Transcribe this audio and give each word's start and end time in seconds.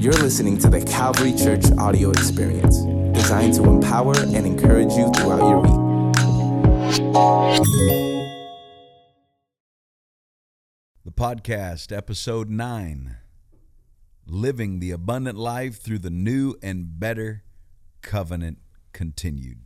You're 0.00 0.14
listening 0.14 0.56
to 0.60 0.70
the 0.70 0.80
Calvary 0.80 1.34
Church 1.34 1.62
audio 1.76 2.08
experience, 2.08 2.78
designed 3.12 3.52
to 3.56 3.64
empower 3.64 4.16
and 4.16 4.46
encourage 4.46 4.94
you 4.94 5.12
throughout 5.12 5.40
your 5.40 5.58
week. 5.60 5.72
The 11.04 11.12
podcast, 11.12 11.94
episode 11.94 12.48
9 12.48 13.18
Living 14.26 14.80
the 14.80 14.90
Abundant 14.90 15.36
Life 15.36 15.82
Through 15.82 15.98
the 15.98 16.08
New 16.08 16.54
and 16.62 16.98
Better 16.98 17.44
Covenant 18.00 18.56
Continued. 18.94 19.58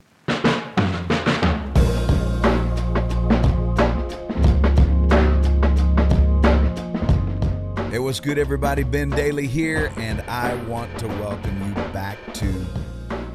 Hey, 7.95 8.01
what's 8.01 8.19
good, 8.19 8.39
everybody? 8.39 8.83
Ben 8.83 9.09
Dailey 9.09 9.47
here, 9.47 9.93
and 9.99 10.21
I 10.23 10.57
want 10.65 10.99
to 10.99 11.07
welcome 11.07 11.57
you 11.65 11.75
back 11.93 12.19
to 12.35 12.53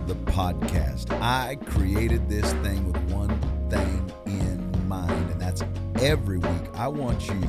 the 0.06 0.16
podcast. 0.26 1.10
I 1.22 1.56
created 1.66 2.28
this 2.28 2.52
thing 2.56 2.92
with 2.92 3.02
one 3.10 3.40
thing 3.70 4.12
in 4.26 4.86
mind, 4.86 5.32
and 5.32 5.40
that's 5.40 5.64
every 6.02 6.40
week 6.40 6.62
I 6.74 6.90
want 6.90 7.26
you 7.30 7.40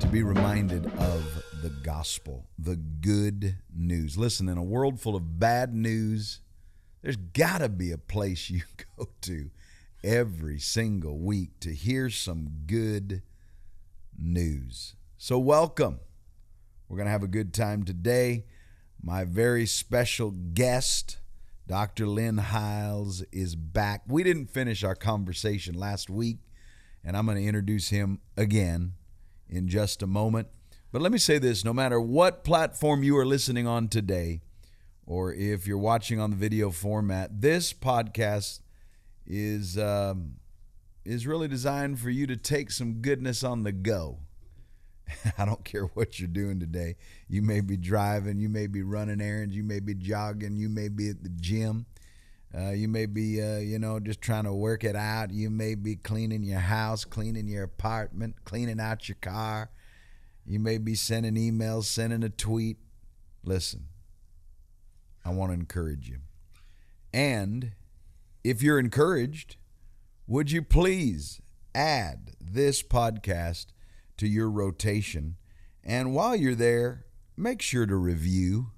to 0.00 0.08
be 0.10 0.24
reminded 0.24 0.86
of 0.98 1.22
the 1.62 1.70
gospel, 1.84 2.48
the 2.58 2.74
good 2.74 3.58
news. 3.72 4.18
Listen, 4.18 4.48
in 4.48 4.58
a 4.58 4.64
world 4.64 4.98
full 4.98 5.14
of 5.14 5.38
bad 5.38 5.72
news, 5.72 6.40
there's 7.00 7.14
got 7.14 7.58
to 7.58 7.68
be 7.68 7.92
a 7.92 7.98
place 7.98 8.50
you 8.50 8.62
go 8.98 9.06
to 9.20 9.50
every 10.02 10.58
single 10.58 11.16
week 11.16 11.60
to 11.60 11.72
hear 11.72 12.10
some 12.10 12.48
good 12.66 13.22
news. 14.18 14.96
So, 15.18 15.38
welcome. 15.38 16.00
We're 16.88 16.98
going 16.98 17.06
to 17.06 17.10
have 17.10 17.22
a 17.22 17.26
good 17.26 17.54
time 17.54 17.84
today. 17.84 18.44
My 19.02 19.24
very 19.24 19.64
special 19.64 20.30
guest, 20.30 21.20
Dr. 21.66 22.06
Lynn 22.06 22.36
Hiles, 22.36 23.22
is 23.32 23.56
back. 23.56 24.02
We 24.06 24.22
didn't 24.22 24.50
finish 24.50 24.84
our 24.84 24.94
conversation 24.94 25.74
last 25.74 26.10
week, 26.10 26.40
and 27.02 27.16
I'm 27.16 27.24
going 27.24 27.38
to 27.38 27.44
introduce 27.44 27.88
him 27.88 28.20
again 28.36 28.92
in 29.48 29.68
just 29.68 30.02
a 30.02 30.06
moment. 30.06 30.48
But 30.92 31.00
let 31.00 31.10
me 31.12 31.18
say 31.18 31.38
this 31.38 31.64
no 31.64 31.72
matter 31.72 31.98
what 31.98 32.44
platform 32.44 33.02
you 33.02 33.16
are 33.16 33.26
listening 33.26 33.66
on 33.66 33.88
today, 33.88 34.42
or 35.06 35.32
if 35.32 35.66
you're 35.66 35.78
watching 35.78 36.20
on 36.20 36.28
the 36.28 36.36
video 36.36 36.70
format, 36.70 37.40
this 37.40 37.72
podcast 37.72 38.60
is, 39.26 39.78
um, 39.78 40.34
is 41.06 41.26
really 41.26 41.48
designed 41.48 42.00
for 42.00 42.10
you 42.10 42.26
to 42.26 42.36
take 42.36 42.70
some 42.70 43.00
goodness 43.00 43.42
on 43.42 43.62
the 43.62 43.72
go. 43.72 44.18
I 45.38 45.44
don't 45.44 45.64
care 45.64 45.84
what 45.94 46.18
you're 46.18 46.28
doing 46.28 46.60
today. 46.60 46.96
You 47.28 47.42
may 47.42 47.60
be 47.60 47.76
driving, 47.76 48.38
you 48.38 48.48
may 48.48 48.66
be 48.66 48.82
running 48.82 49.20
errands, 49.20 49.54
you 49.54 49.62
may 49.62 49.80
be 49.80 49.94
jogging, 49.94 50.56
you 50.56 50.68
may 50.68 50.88
be 50.88 51.10
at 51.10 51.22
the 51.22 51.28
gym. 51.28 51.86
Uh, 52.56 52.70
you 52.70 52.88
may 52.88 53.04
be, 53.04 53.42
uh, 53.42 53.58
you 53.58 53.78
know, 53.78 54.00
just 54.00 54.22
trying 54.22 54.44
to 54.44 54.54
work 54.54 54.82
it 54.82 54.96
out. 54.96 55.30
You 55.30 55.50
may 55.50 55.74
be 55.74 55.96
cleaning 55.96 56.42
your 56.42 56.60
house, 56.60 57.04
cleaning 57.04 57.48
your 57.48 57.64
apartment, 57.64 58.44
cleaning 58.44 58.80
out 58.80 59.08
your 59.08 59.18
car. 59.20 59.70
You 60.46 60.58
may 60.60 60.78
be 60.78 60.94
sending 60.94 61.34
emails, 61.34 61.84
sending 61.84 62.22
a 62.22 62.30
tweet. 62.30 62.78
Listen, 63.44 63.88
I 65.24 65.30
want 65.30 65.50
to 65.50 65.54
encourage 65.54 66.08
you. 66.08 66.18
And 67.12 67.72
if 68.44 68.62
you're 68.62 68.78
encouraged, 68.78 69.56
would 70.26 70.50
you 70.50 70.62
please 70.62 71.40
add 71.74 72.32
this 72.40 72.82
podcast 72.82 73.66
to 74.18 74.26
your 74.26 74.50
rotation? 74.50 75.36
And 75.84 76.14
while 76.14 76.34
you're 76.34 76.54
there, 76.54 77.06
make 77.36 77.62
sure 77.62 77.86
to 77.86 77.96
review. 77.96 78.72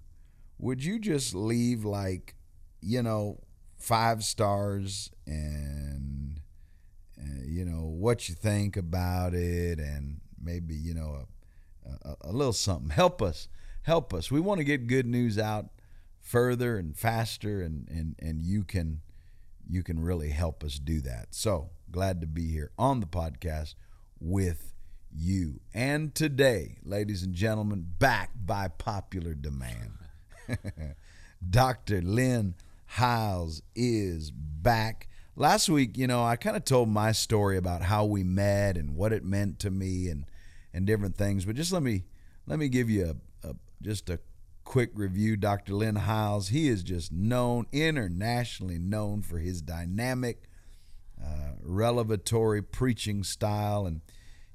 Would 0.59 0.85
you 0.85 0.99
just 0.99 1.35
leave, 1.35 1.85
like, 1.85 2.35
you 2.81 3.03
know, 3.03 3.41
five 3.77 4.25
stars 4.25 5.11
and, 5.27 6.41
uh, 7.19 7.45
you 7.45 7.65
know, 7.65 7.85
what 7.85 8.29
you 8.29 8.35
think 8.35 8.77
about 8.77 9.35
it 9.35 9.79
and 9.79 10.21
maybe, 10.41 10.75
you 10.75 10.95
know, 10.95 11.27
a, 11.87 12.09
a, 12.09 12.17
a 12.23 12.33
little 12.33 12.53
something. 12.53 12.91
Help 12.91 13.23
us. 13.23 13.49
Help 13.83 14.13
us. 14.13 14.31
We 14.31 14.41
want 14.41 14.59
to 14.59 14.65
get 14.65 14.87
good 14.87 15.07
news 15.07 15.39
out 15.39 15.67
further 16.21 16.77
and 16.77 16.97
faster 16.97 17.63
and, 17.63 17.89
and, 17.89 18.17
and 18.19 18.43
you 18.43 18.65
can 18.65 19.01
you 19.71 19.83
can 19.83 20.01
really 20.01 20.31
help 20.31 20.65
us 20.65 20.79
do 20.79 21.01
that. 21.03 21.29
So 21.31 21.71
glad 21.91 22.21
to 22.23 22.27
be 22.27 22.51
here 22.51 22.71
on 22.79 23.01
the 23.01 23.07
podcast 23.07 23.75
with 24.19 24.73
you. 25.19 25.61
And 25.75 26.15
today, 26.15 26.77
ladies 26.85 27.23
and 27.23 27.35
gentlemen, 27.35 27.87
back 27.99 28.31
by 28.35 28.69
popular 28.69 29.35
demand, 29.35 29.99
Dr. 31.51 32.01
Lynn 32.01 32.55
Hiles 32.87 33.63
is 33.75 34.31
back. 34.31 35.09
Last 35.37 35.69
week, 35.69 35.97
you 35.97 36.07
know, 36.07 36.25
I 36.25 36.37
kind 36.37 36.57
of 36.57 36.65
told 36.65 36.89
my 36.89 37.13
story 37.13 37.57
about 37.57 37.83
how 37.83 38.05
we 38.05 38.25
met 38.25 38.77
and 38.77 38.97
what 38.97 39.13
it 39.13 39.25
meant 39.25 39.59
to 39.61 39.71
me 39.71 40.09
and 40.09 40.25
and 40.73 40.87
different 40.87 41.17
things. 41.17 41.45
But 41.45 41.57
just 41.57 41.73
let 41.73 41.83
me 41.83 42.05
let 42.47 42.59
me 42.59 42.69
give 42.69 42.89
you 42.89 43.17
a, 43.45 43.49
a 43.49 43.55
just 43.83 44.11
a 44.11 44.21
quick 44.65 44.91
review. 44.95 45.37
Dr. 45.37 45.75
Lynn 45.75 45.97
Hiles, 45.97 46.49
he 46.49 46.69
is 46.69 46.83
just 46.83 47.13
known 47.13 47.67
internationally 47.73 48.79
known 48.79 49.23
for 49.23 49.39
his 49.39 49.63
dynamic, 49.63 50.45
uh, 51.23 51.53
revelatory 51.63 52.63
preaching 52.63 53.23
style 53.23 53.87
and 53.87 54.01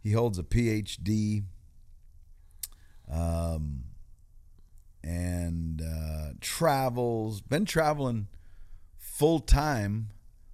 he 0.03 0.11
holds 0.11 0.37
a 0.37 0.43
PhD 0.43 1.43
um, 3.09 3.85
and 5.03 5.81
uh, 5.81 6.33
travels, 6.41 7.41
been 7.41 7.65
traveling 7.65 8.27
full 8.97 9.39
time. 9.39 10.09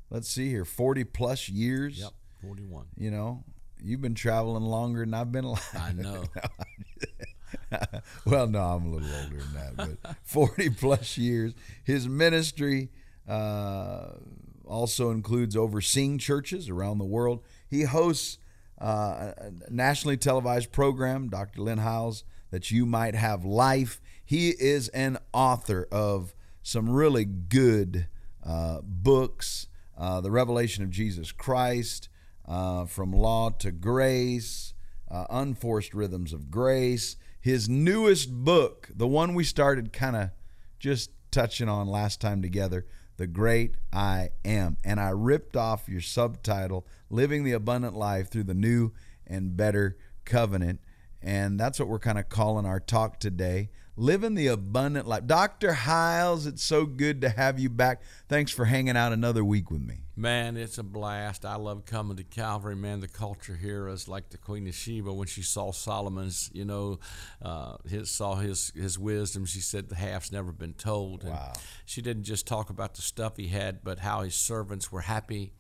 Let's 0.10 0.30
see 0.30 0.50
here, 0.50 0.66
40 0.66 1.04
plus 1.04 1.50
years. 1.50 2.00
Yep, 2.00 2.12
41. 2.42 2.86
You 2.96 3.12
know, 3.12 3.44
you've 3.82 4.02
been 4.02 4.16
traveling 4.16 4.64
longer 4.64 5.02
than 5.02 5.14
I've 5.14 5.32
been 5.32 5.46
alive. 5.46 5.78
I 5.78 5.92
know. 5.94 6.24
well, 8.26 8.48
no, 8.48 8.60
I'm 8.60 8.86
a 8.86 8.90
little 8.90 9.10
older 9.24 9.38
than 9.38 9.54
that, 9.54 9.98
but 10.04 10.16
40 10.24 10.70
plus 10.72 11.18
years. 11.18 11.54
His 11.84 12.08
ministry 12.08 12.90
uh, 13.28 14.10
also 14.66 15.12
includes 15.12 15.56
overseeing 15.56 16.18
churches 16.18 16.70
around 16.70 16.98
the 16.98 17.06
world. 17.06 17.44
He 17.68 17.84
hosts 17.84 18.38
uh, 18.80 19.32
nationally 19.70 20.18
televised 20.18 20.72
program, 20.72 21.30
Dr. 21.30 21.62
Lynn 21.62 21.80
Hiles, 21.80 22.24
that 22.52 22.72
you 22.72 22.86
might 22.86 23.16
have 23.16 23.46
life. 23.46 24.02
He 24.24 24.50
is 24.50 24.88
an 24.90 25.18
author 25.34 25.88
of 25.92 26.34
some 26.64 26.90
really 26.90 27.26
good 27.26 28.08
uh, 28.44 28.80
books, 28.84 29.68
uh, 29.98 30.22
The 30.22 30.32
Revelation 30.32 30.84
of 30.84 30.90
Jesus 30.90 31.32
Christ, 31.32 32.10
uh, 32.48 32.86
From 32.86 33.12
Law 33.12 33.50
to 33.60 33.72
Grace, 33.72 34.74
Unforced 35.10 35.94
Rhythms 35.94 36.34
of 36.34 36.52
Grace. 36.52 37.18
His 37.42 37.68
newest 37.68 38.32
book, 38.32 38.90
the 38.94 39.08
one 39.08 39.34
we 39.34 39.44
started 39.44 39.92
kind 39.92 40.16
of 40.16 40.30
just 40.78 41.12
touching 41.32 41.70
on 41.70 41.88
last 41.88 42.22
time 42.22 42.42
together, 42.42 42.86
the 43.20 43.28
great 43.28 43.76
I 43.94 44.30
am. 44.46 44.78
And 44.84 45.00
I 45.00 45.10
ripped 45.10 45.56
off 45.56 45.90
your 45.90 46.02
subtitle, 46.02 46.88
Living 47.10 47.44
the 47.44 47.52
Abundant 47.52 47.96
Life 47.96 48.32
Through 48.32 48.46
the 48.46 48.54
New 48.54 48.94
and 49.28 49.56
Better 49.56 49.98
Covenant. 50.24 50.80
And 51.22 51.60
that's 51.60 51.80
what 51.80 51.90
we're 51.90 52.00
kind 52.00 52.18
of 52.18 52.30
calling 52.30 52.66
our 52.66 52.80
talk 52.80 53.20
today. 53.20 53.70
Living 53.98 54.36
the 54.36 54.48
abundant 54.48 55.06
life. 55.06 55.28
Dr. 55.28 55.74
Hiles, 55.74 56.48
it's 56.48 56.64
so 56.64 56.86
good 56.86 57.20
to 57.20 57.30
have 57.30 57.60
you 57.60 57.70
back. 57.70 58.02
Thanks 58.30 58.54
for 58.54 58.64
hanging 58.64 58.96
out 58.96 59.12
another 59.12 59.44
week 59.44 59.70
with 59.70 59.82
me. 59.82 60.06
Man, 60.20 60.58
it's 60.58 60.78
a 60.78 60.84
blast. 60.84 61.46
I 61.46 61.56
love 61.56 61.86
coming 61.86 62.18
to 62.18 62.26
Calvary. 62.26 62.76
Man, 62.76 63.00
the 63.00 63.08
culture 63.08 63.56
here 63.56 63.88
is 63.88 64.10
like 64.10 64.32
the 64.32 64.38
Queen 64.38 64.68
of 64.68 64.76
Sheba 64.76 65.14
when 65.14 65.28
she 65.28 65.42
saw 65.42 65.72
Solomon's, 65.72 66.50
you 66.54 66.66
know, 66.66 67.00
uh, 67.42 67.78
his, 67.88 68.12
saw 68.12 68.36
his 68.36 68.74
his 68.76 69.00
wisdom. 69.00 69.46
She 69.46 69.62
said 69.62 69.88
the 69.88 69.96
half's 69.96 70.30
never 70.30 70.52
been 70.52 70.74
told. 70.74 71.24
And 71.24 71.32
Wow. 71.32 71.54
She 71.86 72.02
didn't 72.02 72.24
just 72.24 72.46
talk 72.46 72.70
about 72.70 72.96
the 72.96 73.02
stuff 73.02 73.38
he 73.38 73.48
had, 73.48 73.82
but 73.82 74.00
how 74.00 74.24
his 74.24 74.36
servants 74.36 74.92
were 74.92 75.00
happy 75.02 75.54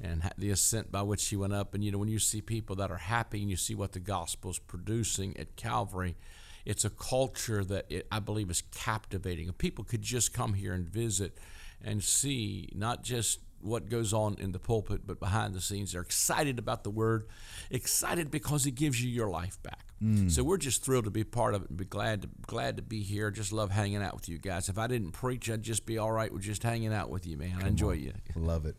and 0.00 0.22
the 0.38 0.48
ascent 0.48 0.90
by 0.90 1.02
which 1.02 1.28
he 1.28 1.36
went 1.36 1.52
up. 1.52 1.74
And, 1.74 1.84
you 1.84 1.92
know, 1.92 1.98
when 1.98 2.08
you 2.08 2.18
see 2.18 2.40
people 2.40 2.74
that 2.76 2.90
are 2.90 2.96
happy 2.96 3.42
and 3.42 3.50
you 3.50 3.56
see 3.56 3.74
what 3.74 3.92
the 3.92 4.00
gospel's 4.00 4.58
producing 4.58 5.36
at 5.36 5.56
Calvary, 5.56 6.16
it's 6.64 6.86
a 6.86 6.90
culture 6.90 7.62
that 7.64 7.84
it, 7.90 8.06
I 8.10 8.20
believe 8.20 8.50
is 8.50 8.62
captivating. 8.74 9.52
People 9.52 9.84
could 9.84 10.00
just 10.00 10.32
come 10.32 10.54
here 10.54 10.72
and 10.72 10.88
visit 10.88 11.36
and 11.84 12.02
see 12.02 12.70
not 12.74 13.04
just 13.04 13.40
what 13.60 13.88
goes 13.88 14.12
on 14.12 14.36
in 14.38 14.52
the 14.52 14.58
pulpit, 14.58 15.02
but 15.06 15.18
behind 15.18 15.54
the 15.54 15.60
scenes. 15.60 15.92
They're 15.92 16.02
excited 16.02 16.58
about 16.58 16.84
the 16.84 16.90
word, 16.90 17.26
excited 17.70 18.30
because 18.30 18.66
it 18.66 18.72
gives 18.72 19.02
you 19.02 19.10
your 19.10 19.28
life 19.28 19.62
back. 19.62 19.80
So 20.28 20.44
we're 20.44 20.58
just 20.58 20.84
thrilled 20.84 21.06
to 21.06 21.10
be 21.10 21.24
part 21.24 21.54
of 21.54 21.62
it 21.62 21.70
and 21.70 21.78
be 21.78 21.86
glad 21.86 22.20
to 22.22 22.28
glad 22.46 22.76
to 22.76 22.82
be 22.82 23.02
here. 23.02 23.30
Just 23.30 23.50
love 23.50 23.70
hanging 23.70 24.02
out 24.02 24.14
with 24.14 24.28
you 24.28 24.38
guys. 24.38 24.68
If 24.68 24.76
I 24.76 24.86
didn't 24.88 25.12
preach, 25.12 25.48
I'd 25.50 25.62
just 25.62 25.86
be 25.86 25.96
all 25.96 26.12
right 26.12 26.30
with 26.30 26.42
just 26.42 26.62
hanging 26.62 26.92
out 26.92 27.08
with 27.08 27.26
you, 27.26 27.38
man. 27.38 27.56
I 27.62 27.66
enjoy 27.68 27.92
you. 27.92 28.12
Love 28.34 28.66
it. 28.66 28.76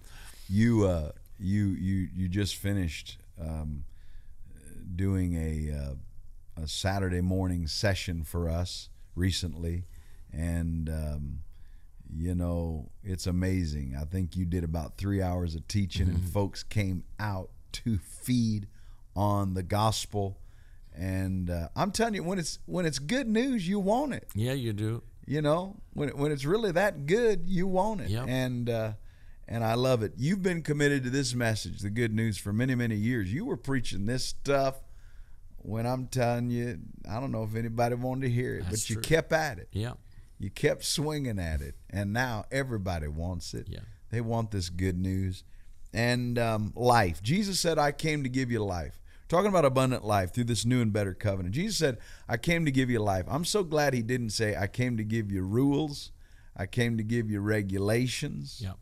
You 0.47 0.85
uh, 0.85 1.11
you 1.39 1.69
you 1.69 2.07
you 2.13 2.27
just 2.27 2.55
finished 2.55 3.17
um, 3.41 3.83
doing 4.95 5.33
a 5.33 5.75
uh, 5.75 6.61
a 6.63 6.67
Saturday 6.67 7.21
morning 7.21 7.65
session 7.65 8.23
for 8.23 8.47
us 8.47 8.89
recently, 9.15 9.85
and 10.31 10.87
um, 10.87 11.39
you 12.15 12.35
know 12.35 12.89
it's 13.03 13.27
amazing. 13.27 13.95
I 13.99 14.05
think 14.05 14.35
you 14.35 14.45
did 14.45 14.63
about 14.63 14.97
three 14.97 15.21
hours 15.21 15.55
of 15.55 15.67
teaching, 15.67 16.07
and 16.07 16.19
folks 16.29 16.63
came 16.63 17.03
out 17.19 17.49
to 17.73 17.97
feed 17.97 18.67
on 19.15 19.53
the 19.53 19.63
gospel. 19.63 20.39
And 20.95 21.49
uh, 21.49 21.69
I'm 21.75 21.91
telling 21.91 22.15
you, 22.15 22.23
when 22.23 22.39
it's 22.39 22.59
when 22.65 22.85
it's 22.85 22.99
good 22.99 23.27
news, 23.27 23.67
you 23.67 23.79
want 23.79 24.13
it. 24.13 24.27
Yeah, 24.33 24.53
you 24.53 24.73
do. 24.73 25.03
You 25.25 25.41
know, 25.41 25.77
when 25.93 26.09
when 26.17 26.31
it's 26.31 26.45
really 26.45 26.71
that 26.71 27.05
good, 27.05 27.43
you 27.47 27.67
want 27.67 28.01
it. 28.01 28.09
Yep. 28.09 28.25
And 28.27 28.69
uh, 28.69 28.91
and 29.47 29.63
I 29.63 29.75
love 29.75 30.01
it. 30.03 30.13
You've 30.17 30.41
been 30.41 30.61
committed 30.61 31.03
to 31.03 31.09
this 31.09 31.35
message, 31.35 31.79
the 31.79 31.89
good 31.89 32.13
news, 32.13 32.37
for 32.37 32.51
many 32.51 32.75
many 32.75 32.95
years. 32.95 33.31
You 33.31 33.45
were 33.45 33.57
preaching 33.57 34.05
this 34.05 34.25
stuff 34.25 34.75
when 35.57 35.85
I'm 35.85 36.07
telling 36.07 36.49
you, 36.49 36.79
I 37.09 37.19
don't 37.19 37.31
know 37.31 37.43
if 37.43 37.55
anybody 37.55 37.95
wanted 37.95 38.21
to 38.27 38.29
hear 38.29 38.55
it, 38.55 38.63
That's 38.63 38.83
but 38.83 38.89
you 38.89 38.95
true. 38.95 39.01
kept 39.03 39.33
at 39.33 39.59
it. 39.59 39.67
Yeah. 39.73 39.93
You 40.39 40.49
kept 40.49 40.85
swinging 40.85 41.39
at 41.39 41.61
it, 41.61 41.75
and 41.89 42.13
now 42.13 42.45
everybody 42.51 43.07
wants 43.07 43.53
it. 43.53 43.67
Yeah. 43.69 43.79
They 44.11 44.21
want 44.21 44.51
this 44.51 44.69
good 44.69 44.97
news 44.97 45.43
and 45.93 46.37
um, 46.37 46.73
life. 46.75 47.21
Jesus 47.21 47.59
said, 47.59 47.77
"I 47.79 47.91
came 47.91 48.23
to 48.23 48.29
give 48.29 48.51
you 48.51 48.63
life." 48.63 48.99
Talking 49.27 49.49
about 49.49 49.65
abundant 49.65 50.05
life 50.05 50.33
through 50.33 50.45
this 50.45 50.63
new 50.63 50.81
and 50.81 50.93
better 50.93 51.13
covenant. 51.13 51.55
Jesus 51.55 51.77
said, 51.77 51.97
"I 52.29 52.37
came 52.37 52.65
to 52.65 52.71
give 52.71 52.89
you 52.89 52.99
life." 52.99 53.25
I'm 53.27 53.45
so 53.45 53.63
glad 53.63 53.93
He 53.93 54.01
didn't 54.01 54.29
say, 54.29 54.55
"I 54.55 54.67
came 54.67 54.97
to 54.97 55.03
give 55.03 55.31
you 55.31 55.41
rules." 55.41 56.11
I 56.57 56.65
came 56.65 56.97
to 56.97 57.03
give 57.03 57.29
you 57.29 57.39
regulations. 57.39 58.63
Yeah. 58.63 58.73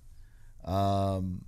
Um, 0.64 1.42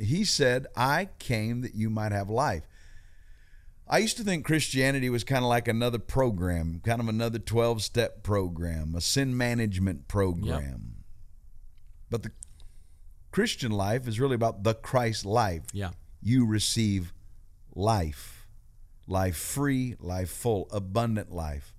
he 0.00 0.24
said, 0.24 0.68
I 0.76 1.08
came 1.18 1.62
that 1.62 1.74
you 1.74 1.90
might 1.90 2.12
have 2.12 2.30
life. 2.30 2.67
I 3.90 3.98
used 3.98 4.18
to 4.18 4.24
think 4.24 4.44
Christianity 4.44 5.08
was 5.08 5.24
kind 5.24 5.44
of 5.44 5.48
like 5.48 5.66
another 5.66 5.98
program, 5.98 6.80
kind 6.84 7.00
of 7.00 7.08
another 7.08 7.38
12 7.38 7.82
step 7.82 8.22
program, 8.22 8.94
a 8.94 9.00
sin 9.00 9.36
management 9.36 10.08
program. 10.08 11.04
But 12.10 12.22
the 12.22 12.32
Christian 13.30 13.72
life 13.72 14.06
is 14.06 14.20
really 14.20 14.34
about 14.34 14.62
the 14.62 14.74
Christ 14.74 15.24
life. 15.24 15.62
Yeah. 15.72 15.90
You 16.20 16.46
receive 16.46 17.14
life, 17.74 18.46
life 19.06 19.36
free, 19.36 19.96
life 20.00 20.30
full, 20.30 20.68
abundant 20.70 21.32
life. 21.32 21.74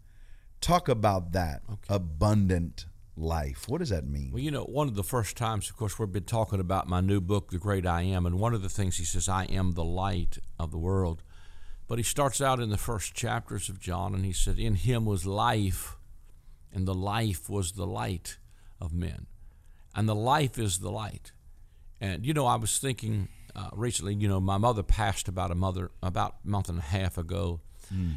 Talk 0.62 0.90
about 0.90 1.32
that 1.34 1.62
abundant 1.88 2.86
life. 3.16 3.68
What 3.68 3.80
does 3.80 3.90
that 3.90 4.08
mean? 4.08 4.32
Well, 4.32 4.42
you 4.42 4.52
know, 4.52 4.64
one 4.64 4.88
of 4.88 4.96
the 4.96 5.04
first 5.04 5.38
times, 5.38 5.70
of 5.70 5.78
course, 5.78 6.00
we've 6.00 6.12
been 6.12 6.24
talking 6.24 6.60
about 6.60 6.88
my 6.88 7.02
new 7.02 7.22
book, 7.22 7.52
The 7.52 7.60
Great 7.60 7.86
I 7.86 8.02
Am, 8.02 8.26
and 8.26 8.40
one 8.40 8.54
of 8.54 8.62
the 8.62 8.70
things 8.70 8.98
he 8.98 9.06
says, 9.06 9.30
I 9.30 9.46
am 9.46 9.74
the 9.74 9.84
light 9.84 10.40
of 10.58 10.72
the 10.72 10.78
world. 10.78 11.24
But 11.90 11.98
he 11.98 12.04
starts 12.04 12.40
out 12.40 12.60
in 12.60 12.70
the 12.70 12.78
first 12.78 13.16
chapters 13.16 13.68
of 13.68 13.80
John, 13.80 14.14
and 14.14 14.24
he 14.24 14.32
said, 14.32 14.60
In 14.60 14.76
him 14.76 15.06
was 15.06 15.26
life, 15.26 15.98
and 16.72 16.88
the 16.88 16.94
life 16.94 17.50
was 17.50 17.72
the 17.72 17.88
light 17.88 18.38
of 18.80 18.94
men. 18.94 19.26
And 19.96 20.08
the 20.08 20.16
life 20.16 20.60
is 20.60 20.80
the 20.80 20.92
light. 20.92 21.32
And, 22.00 22.24
you 22.24 22.34
know, 22.34 22.46
I 22.46 22.58
was 22.58 22.78
thinking 22.78 23.28
uh, 23.56 23.72
recently, 23.74 24.14
you 24.14 24.28
know, 24.28 24.40
my 24.40 24.60
mother 24.60 24.84
passed 24.84 25.28
about 25.28 25.50
a 25.50 25.56
mother, 25.56 25.90
about 26.04 26.36
a 26.46 26.48
month 26.48 26.70
and 26.70 26.78
a 26.78 26.84
half 26.84 27.18
ago. 27.18 27.60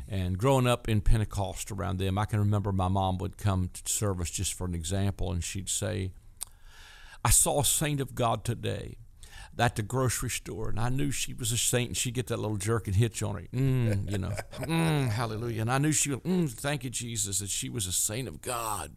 And 0.07 0.37
growing 0.37 0.67
up 0.67 0.87
in 0.87 1.01
Pentecost 1.01 1.73
around 1.73 1.99
them, 1.99 2.19
I 2.19 2.27
can 2.27 2.41
remember 2.41 2.73
my 2.73 2.89
mom 2.89 3.17
would 3.19 3.39
come 3.39 3.71
to 3.73 3.91
service 3.91 4.31
just 4.31 4.53
for 4.53 4.67
an 4.67 4.75
example, 4.75 5.33
and 5.33 5.43
she'd 5.43 5.71
say, 5.71 6.13
I 7.25 7.31
saw 7.31 7.61
a 7.61 7.65
saint 7.65 7.99
of 8.03 8.15
God 8.15 8.45
today 8.45 8.99
at 9.59 9.77
the 9.77 9.83
grocery 9.83 10.31
store, 10.31 10.71
and 10.71 10.81
I 10.81 10.89
knew 10.89 11.11
she 11.11 11.35
was 11.35 11.53
a 11.53 11.59
saint, 11.59 11.91
and 11.91 11.97
she'd 11.97 12.15
get 12.15 12.29
that 12.29 12.39
little 12.39 12.57
jerk 12.57 12.87
and 12.87 12.97
hitch 12.97 13.23
on 13.23 13.35
her, 13.35 13.43
mm, 13.53 14.11
you 14.11 14.19
know, 14.19 14.33
mm, 14.61 15.09
hallelujah. 15.09 15.63
And 15.63 15.71
I 15.71 15.79
knew 15.79 15.93
she 15.93 16.11
would, 16.11 16.23
mm, 16.23 16.51
thank 16.51 16.85
you, 16.85 16.91
Jesus, 16.91 17.41
that 17.41 17.51
she 17.51 17.69
was 17.69 17.87
a 17.87 17.93
saint 17.93 18.29
of 18.29 18.41
God 18.41 18.93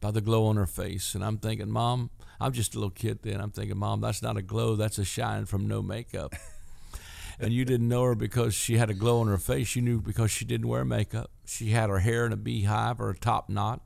by 0.00 0.10
the 0.10 0.20
glow 0.20 0.46
on 0.46 0.56
her 0.56 0.66
face. 0.66 1.14
And 1.14 1.24
I'm 1.24 1.38
thinking, 1.38 1.70
Mom, 1.70 2.10
I'm 2.40 2.52
just 2.52 2.74
a 2.74 2.78
little 2.78 2.90
kid 2.90 3.20
then. 3.22 3.40
I'm 3.40 3.50
thinking, 3.50 3.78
Mom, 3.78 4.00
that's 4.00 4.22
not 4.22 4.36
a 4.36 4.42
glow, 4.42 4.76
that's 4.76 4.98
a 4.98 5.04
shine 5.04 5.46
from 5.46 5.68
no 5.68 5.82
makeup. 5.82 6.34
and 7.38 7.52
you 7.52 7.64
didn't 7.64 7.88
know 7.88 8.02
her 8.04 8.14
because 8.14 8.54
she 8.54 8.78
had 8.78 8.90
a 8.90 8.94
glow 8.94 9.20
on 9.20 9.28
her 9.28 9.38
face. 9.38 9.76
You 9.76 9.82
knew 9.82 10.00
because 10.00 10.30
she 10.30 10.44
didn't 10.44 10.68
wear 10.68 10.84
makeup. 10.84 11.30
She 11.46 11.70
had 11.70 11.90
her 11.90 11.98
hair 11.98 12.26
in 12.26 12.32
a 12.32 12.36
beehive 12.36 13.00
or 13.00 13.10
a 13.10 13.16
top 13.16 13.48
knot 13.48 13.82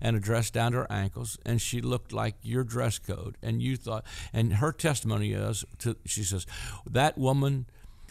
and 0.00 0.16
a 0.16 0.20
dress 0.20 0.50
down 0.50 0.72
to 0.72 0.78
her 0.78 0.92
ankles, 0.92 1.38
and 1.44 1.60
she 1.60 1.80
looked 1.80 2.12
like 2.12 2.36
your 2.42 2.64
dress 2.64 2.98
code. 2.98 3.36
And 3.42 3.62
you 3.62 3.76
thought, 3.76 4.04
and 4.32 4.54
her 4.54 4.72
testimony 4.72 5.32
is, 5.32 5.64
to, 5.78 5.96
she 6.04 6.22
says, 6.22 6.46
that 6.88 7.18
woman, 7.18 7.66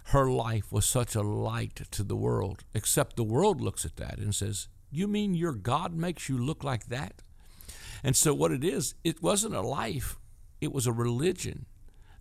her 0.06 0.30
life 0.30 0.72
was 0.72 0.86
such 0.86 1.16
a 1.16 1.22
light 1.22 1.82
to 1.92 2.04
the 2.04 2.16
world, 2.16 2.64
except 2.74 3.16
the 3.16 3.24
world 3.24 3.62
looks 3.62 3.86
at 3.86 3.98
that 3.98 4.18
and 4.18 4.34
says, 4.34 4.68
You 4.92 5.08
mean 5.08 5.36
your 5.36 5.54
God 5.54 5.94
makes 5.94 6.30
you 6.30 6.38
look 6.38 6.64
like 6.64 6.88
that? 6.88 7.22
And 8.04 8.16
so, 8.16 8.34
what 8.34 8.52
it 8.52 8.64
is, 8.64 8.96
it 9.04 9.22
wasn't 9.22 9.56
a 9.56 9.62
life, 9.62 10.18
it 10.62 10.72
was 10.72 10.88
a 10.88 10.92
religion 10.92 11.66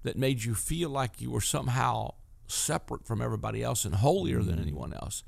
that 0.03 0.17
made 0.17 0.45
you 0.45 0.55
feel 0.55 0.91
like 0.91 1.21
you 1.21 1.31
were 1.31 1.41
somehow 1.41 2.15
separate 2.47 3.07
from 3.07 3.23
everybody 3.23 3.63
else 3.63 3.85
and 3.85 3.95
holier 3.97 4.43
than 4.43 4.57
mm. 4.57 4.63
anyone 4.63 4.93
else. 4.93 5.23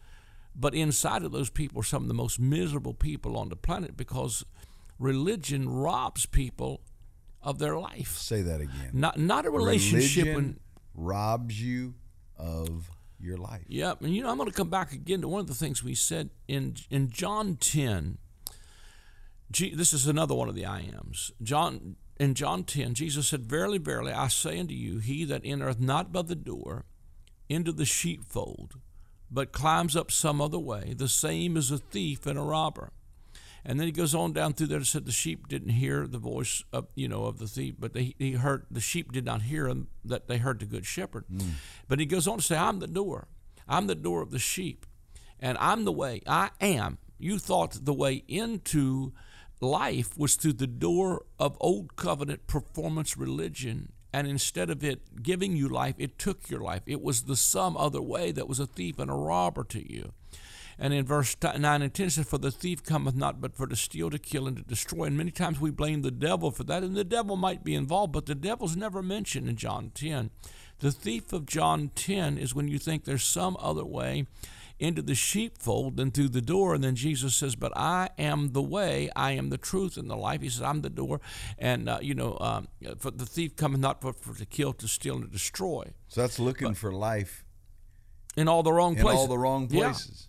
But 0.54 0.74
inside 0.74 1.22
of 1.22 1.32
those 1.32 1.50
people 1.50 1.80
are 1.80 1.84
some 1.84 2.02
of 2.02 2.08
the 2.08 2.14
most 2.14 2.38
miserable 2.38 2.94
people 2.94 3.36
on 3.36 3.48
the 3.48 3.56
planet 3.56 3.96
because 3.96 4.44
religion 4.98 5.68
robs 5.68 6.26
people 6.26 6.82
of 7.42 7.58
their 7.58 7.78
life. 7.78 8.18
Say 8.18 8.42
that 8.42 8.60
again. 8.60 8.90
Not 8.92 9.18
not 9.18 9.46
a 9.46 9.50
relationship. 9.50 10.24
Religion 10.26 10.44
and, 10.44 10.60
robs 10.94 11.60
you 11.60 11.94
of 12.36 12.90
your 13.18 13.36
life. 13.36 13.64
Yep, 13.68 14.02
and 14.02 14.14
you 14.14 14.22
know 14.22 14.30
I'm 14.30 14.36
going 14.36 14.50
to 14.50 14.56
come 14.56 14.70
back 14.70 14.92
again 14.92 15.20
to 15.22 15.28
one 15.28 15.40
of 15.40 15.46
the 15.46 15.54
things 15.54 15.82
we 15.82 15.94
said 15.94 16.30
in 16.48 16.76
in 16.90 17.10
John 17.10 17.56
10. 17.56 18.18
G, 19.50 19.74
this 19.74 19.92
is 19.92 20.06
another 20.06 20.34
one 20.34 20.48
of 20.48 20.54
the 20.54 20.64
I 20.64 20.80
ams. 20.80 21.32
John 21.42 21.96
in 22.18 22.34
John 22.34 22.64
10, 22.64 22.94
Jesus 22.94 23.28
said, 23.28 23.46
"Verily, 23.46 23.78
verily, 23.78 24.12
I 24.12 24.28
say 24.28 24.58
unto 24.58 24.74
you, 24.74 24.98
he 24.98 25.24
that 25.24 25.42
entereth 25.44 25.80
not 25.80 26.12
by 26.12 26.22
the 26.22 26.34
door 26.34 26.84
into 27.48 27.72
the 27.72 27.84
sheepfold, 27.84 28.76
but 29.30 29.52
climbs 29.52 29.96
up 29.96 30.10
some 30.10 30.40
other 30.40 30.58
way, 30.58 30.94
the 30.96 31.08
same 31.08 31.56
as 31.56 31.70
a 31.70 31.78
thief 31.78 32.26
and 32.26 32.38
a 32.38 32.42
robber." 32.42 32.92
And 33.64 33.78
then 33.78 33.86
he 33.86 33.92
goes 33.92 34.14
on 34.14 34.32
down 34.32 34.54
through 34.54 34.68
there 34.68 34.78
and 34.78 34.86
said 34.86 35.04
the 35.04 35.12
sheep 35.12 35.46
didn't 35.48 35.70
hear 35.70 36.06
the 36.06 36.18
voice 36.18 36.64
of 36.72 36.86
you 36.94 37.08
know 37.08 37.24
of 37.26 37.38
the 37.38 37.46
thief, 37.46 37.74
but 37.78 37.92
they, 37.92 38.14
he 38.18 38.32
heard 38.32 38.66
the 38.70 38.80
sheep 38.80 39.12
did 39.12 39.24
not 39.24 39.42
hear 39.42 39.68
him 39.68 39.88
that 40.04 40.28
they 40.28 40.38
heard 40.38 40.60
the 40.60 40.66
good 40.66 40.86
shepherd. 40.86 41.24
Hmm. 41.30 41.50
But 41.88 42.00
he 42.00 42.06
goes 42.06 42.26
on 42.26 42.38
to 42.38 42.44
say, 42.44 42.56
"I'm 42.56 42.78
the 42.78 42.86
door. 42.86 43.28
I'm 43.68 43.86
the 43.86 43.94
door 43.94 44.22
of 44.22 44.30
the 44.30 44.38
sheep, 44.38 44.86
and 45.38 45.58
I'm 45.58 45.84
the 45.84 45.92
way. 45.92 46.22
I 46.26 46.50
am." 46.60 46.98
You 47.18 47.38
thought 47.38 47.84
the 47.84 47.92
way 47.92 48.24
into 48.28 49.12
life 49.60 50.16
was 50.16 50.36
through 50.36 50.54
the 50.54 50.66
door 50.66 51.26
of 51.38 51.56
old 51.60 51.96
covenant 51.96 52.46
performance 52.46 53.16
religion. 53.16 53.92
And 54.12 54.26
instead 54.26 54.70
of 54.70 54.82
it 54.82 55.22
giving 55.22 55.56
you 55.56 55.68
life, 55.68 55.94
it 55.98 56.18
took 56.18 56.50
your 56.50 56.60
life. 56.60 56.82
It 56.86 57.00
was 57.00 57.22
the 57.22 57.36
some 57.36 57.76
other 57.76 58.02
way 58.02 58.32
that 58.32 58.48
was 58.48 58.58
a 58.58 58.66
thief 58.66 58.98
and 58.98 59.10
a 59.10 59.14
robber 59.14 59.64
to 59.64 59.92
you. 59.92 60.12
And 60.82 60.94
in 60.94 61.04
verse 61.04 61.36
9 61.42 61.62
and 61.82 61.92
10 61.92 62.06
it 62.06 62.10
says, 62.10 62.26
For 62.26 62.38
the 62.38 62.50
thief 62.50 62.82
cometh 62.82 63.14
not 63.14 63.40
but 63.40 63.54
for 63.54 63.66
to 63.66 63.76
steal, 63.76 64.08
to 64.08 64.18
kill, 64.18 64.48
and 64.48 64.56
to 64.56 64.62
destroy. 64.62 65.04
And 65.04 65.16
many 65.16 65.30
times 65.30 65.60
we 65.60 65.70
blame 65.70 66.00
the 66.00 66.10
devil 66.10 66.50
for 66.50 66.64
that, 66.64 66.82
and 66.82 66.96
the 66.96 67.04
devil 67.04 67.36
might 67.36 67.62
be 67.62 67.74
involved, 67.74 68.12
but 68.12 68.24
the 68.24 68.34
devil's 68.34 68.76
never 68.76 69.02
mentioned 69.02 69.48
in 69.48 69.56
John 69.56 69.92
10. 69.94 70.30
The 70.78 70.90
thief 70.90 71.34
of 71.34 71.44
John 71.44 71.90
10 71.94 72.38
is 72.38 72.54
when 72.54 72.66
you 72.66 72.78
think 72.78 73.04
there's 73.04 73.22
some 73.22 73.58
other 73.60 73.84
way 73.84 74.26
into 74.80 75.02
the 75.02 75.14
sheepfold 75.14 76.00
and 76.00 76.12
through 76.12 76.30
the 76.30 76.40
door. 76.40 76.74
And 76.74 76.82
then 76.82 76.96
Jesus 76.96 77.34
says, 77.36 77.54
But 77.54 77.72
I 77.76 78.08
am 78.18 78.52
the 78.52 78.62
way, 78.62 79.10
I 79.14 79.32
am 79.32 79.50
the 79.50 79.58
truth, 79.58 79.96
and 79.96 80.10
the 80.10 80.16
life. 80.16 80.40
He 80.40 80.48
says, 80.48 80.62
I'm 80.62 80.80
the 80.82 80.90
door. 80.90 81.20
And, 81.58 81.88
uh, 81.88 81.98
you 82.00 82.14
know, 82.14 82.36
um, 82.40 82.68
for 82.98 83.10
the 83.10 83.26
thief 83.26 83.56
cometh 83.56 83.80
not 83.80 84.00
but 84.00 84.16
for 84.16 84.34
to 84.36 84.46
kill, 84.46 84.72
to 84.74 84.88
steal, 84.88 85.16
and 85.16 85.24
to 85.24 85.30
destroy. 85.30 85.92
So 86.08 86.20
that's 86.22 86.38
looking 86.38 86.74
for 86.74 86.92
life 86.92 87.44
In 88.36 88.48
all 88.48 88.62
the 88.62 88.72
wrong 88.72 88.96
in 88.96 89.02
places. 89.02 89.20
all 89.20 89.26
the 89.28 89.38
wrong 89.38 89.68
Yeah. 89.70 89.90
places. 89.90 90.28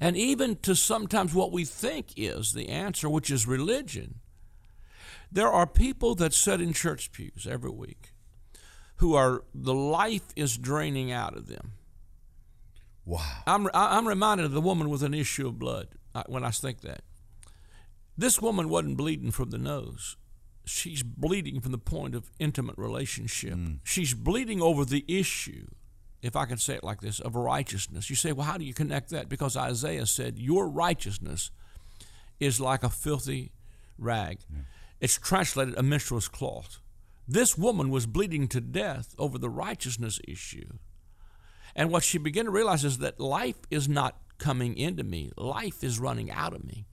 And 0.00 0.16
even 0.16 0.56
to 0.56 0.76
sometimes 0.76 1.32
what 1.34 1.52
we 1.52 1.64
think 1.64 2.08
is 2.16 2.52
the 2.52 2.68
answer, 2.68 3.08
which 3.08 3.30
is 3.30 3.46
religion. 3.46 4.20
There 5.32 5.50
are 5.50 5.66
people 5.66 6.14
that 6.16 6.34
sit 6.34 6.60
in 6.60 6.72
church 6.72 7.12
pews 7.12 7.46
every 7.50 7.70
week 7.70 8.12
who 8.96 9.14
are, 9.14 9.42
the 9.54 9.74
life 9.74 10.28
is 10.36 10.56
draining 10.58 11.10
out 11.12 11.36
of 11.36 11.46
them. 11.48 11.72
Wow. 13.06 13.24
I'm, 13.46 13.68
I'm 13.72 14.06
reminded 14.06 14.46
of 14.46 14.52
the 14.52 14.60
woman 14.60 14.90
with 14.90 15.02
an 15.02 15.14
issue 15.14 15.46
of 15.46 15.58
blood 15.58 15.88
when 16.26 16.44
I 16.44 16.50
think 16.50 16.80
that. 16.80 17.02
This 18.18 18.42
woman 18.42 18.68
wasn't 18.68 18.96
bleeding 18.96 19.30
from 19.30 19.50
the 19.50 19.58
nose. 19.58 20.16
She's 20.64 21.02
bleeding 21.02 21.60
from 21.60 21.72
the 21.72 21.78
point 21.78 22.14
of 22.14 22.30
intimate 22.38 22.76
relationship. 22.76 23.54
Mm. 23.54 23.78
She's 23.84 24.14
bleeding 24.14 24.60
over 24.60 24.84
the 24.84 25.04
issue, 25.06 25.66
if 26.22 26.34
I 26.34 26.46
can 26.46 26.56
say 26.56 26.74
it 26.74 26.82
like 26.82 27.00
this, 27.00 27.20
of 27.20 27.36
righteousness. 27.36 28.10
You 28.10 28.16
say, 28.16 28.32
well, 28.32 28.46
how 28.46 28.58
do 28.58 28.64
you 28.64 28.74
connect 28.74 29.10
that? 29.10 29.28
Because 29.28 29.56
Isaiah 29.56 30.06
said, 30.06 30.38
Your 30.38 30.68
righteousness 30.68 31.50
is 32.40 32.60
like 32.60 32.82
a 32.82 32.90
filthy 32.90 33.52
rag. 33.98 34.38
It's 35.00 35.18
translated 35.18 35.76
a 35.76 35.82
menstrual 35.82 36.20
cloth. 36.22 36.80
This 37.28 37.56
woman 37.56 37.90
was 37.90 38.06
bleeding 38.06 38.48
to 38.48 38.60
death 38.60 39.14
over 39.18 39.38
the 39.38 39.50
righteousness 39.50 40.20
issue. 40.26 40.78
And 41.76 41.90
what 41.90 42.02
she 42.02 42.18
began 42.18 42.46
to 42.46 42.50
realize 42.50 42.84
is 42.84 42.98
that 42.98 43.20
life 43.20 43.58
is 43.70 43.88
not 43.88 44.16
coming 44.38 44.76
into 44.76 45.04
me. 45.04 45.30
Life 45.36 45.84
is 45.84 46.00
running 46.00 46.30
out 46.30 46.54
of 46.54 46.64
me. 46.64 46.86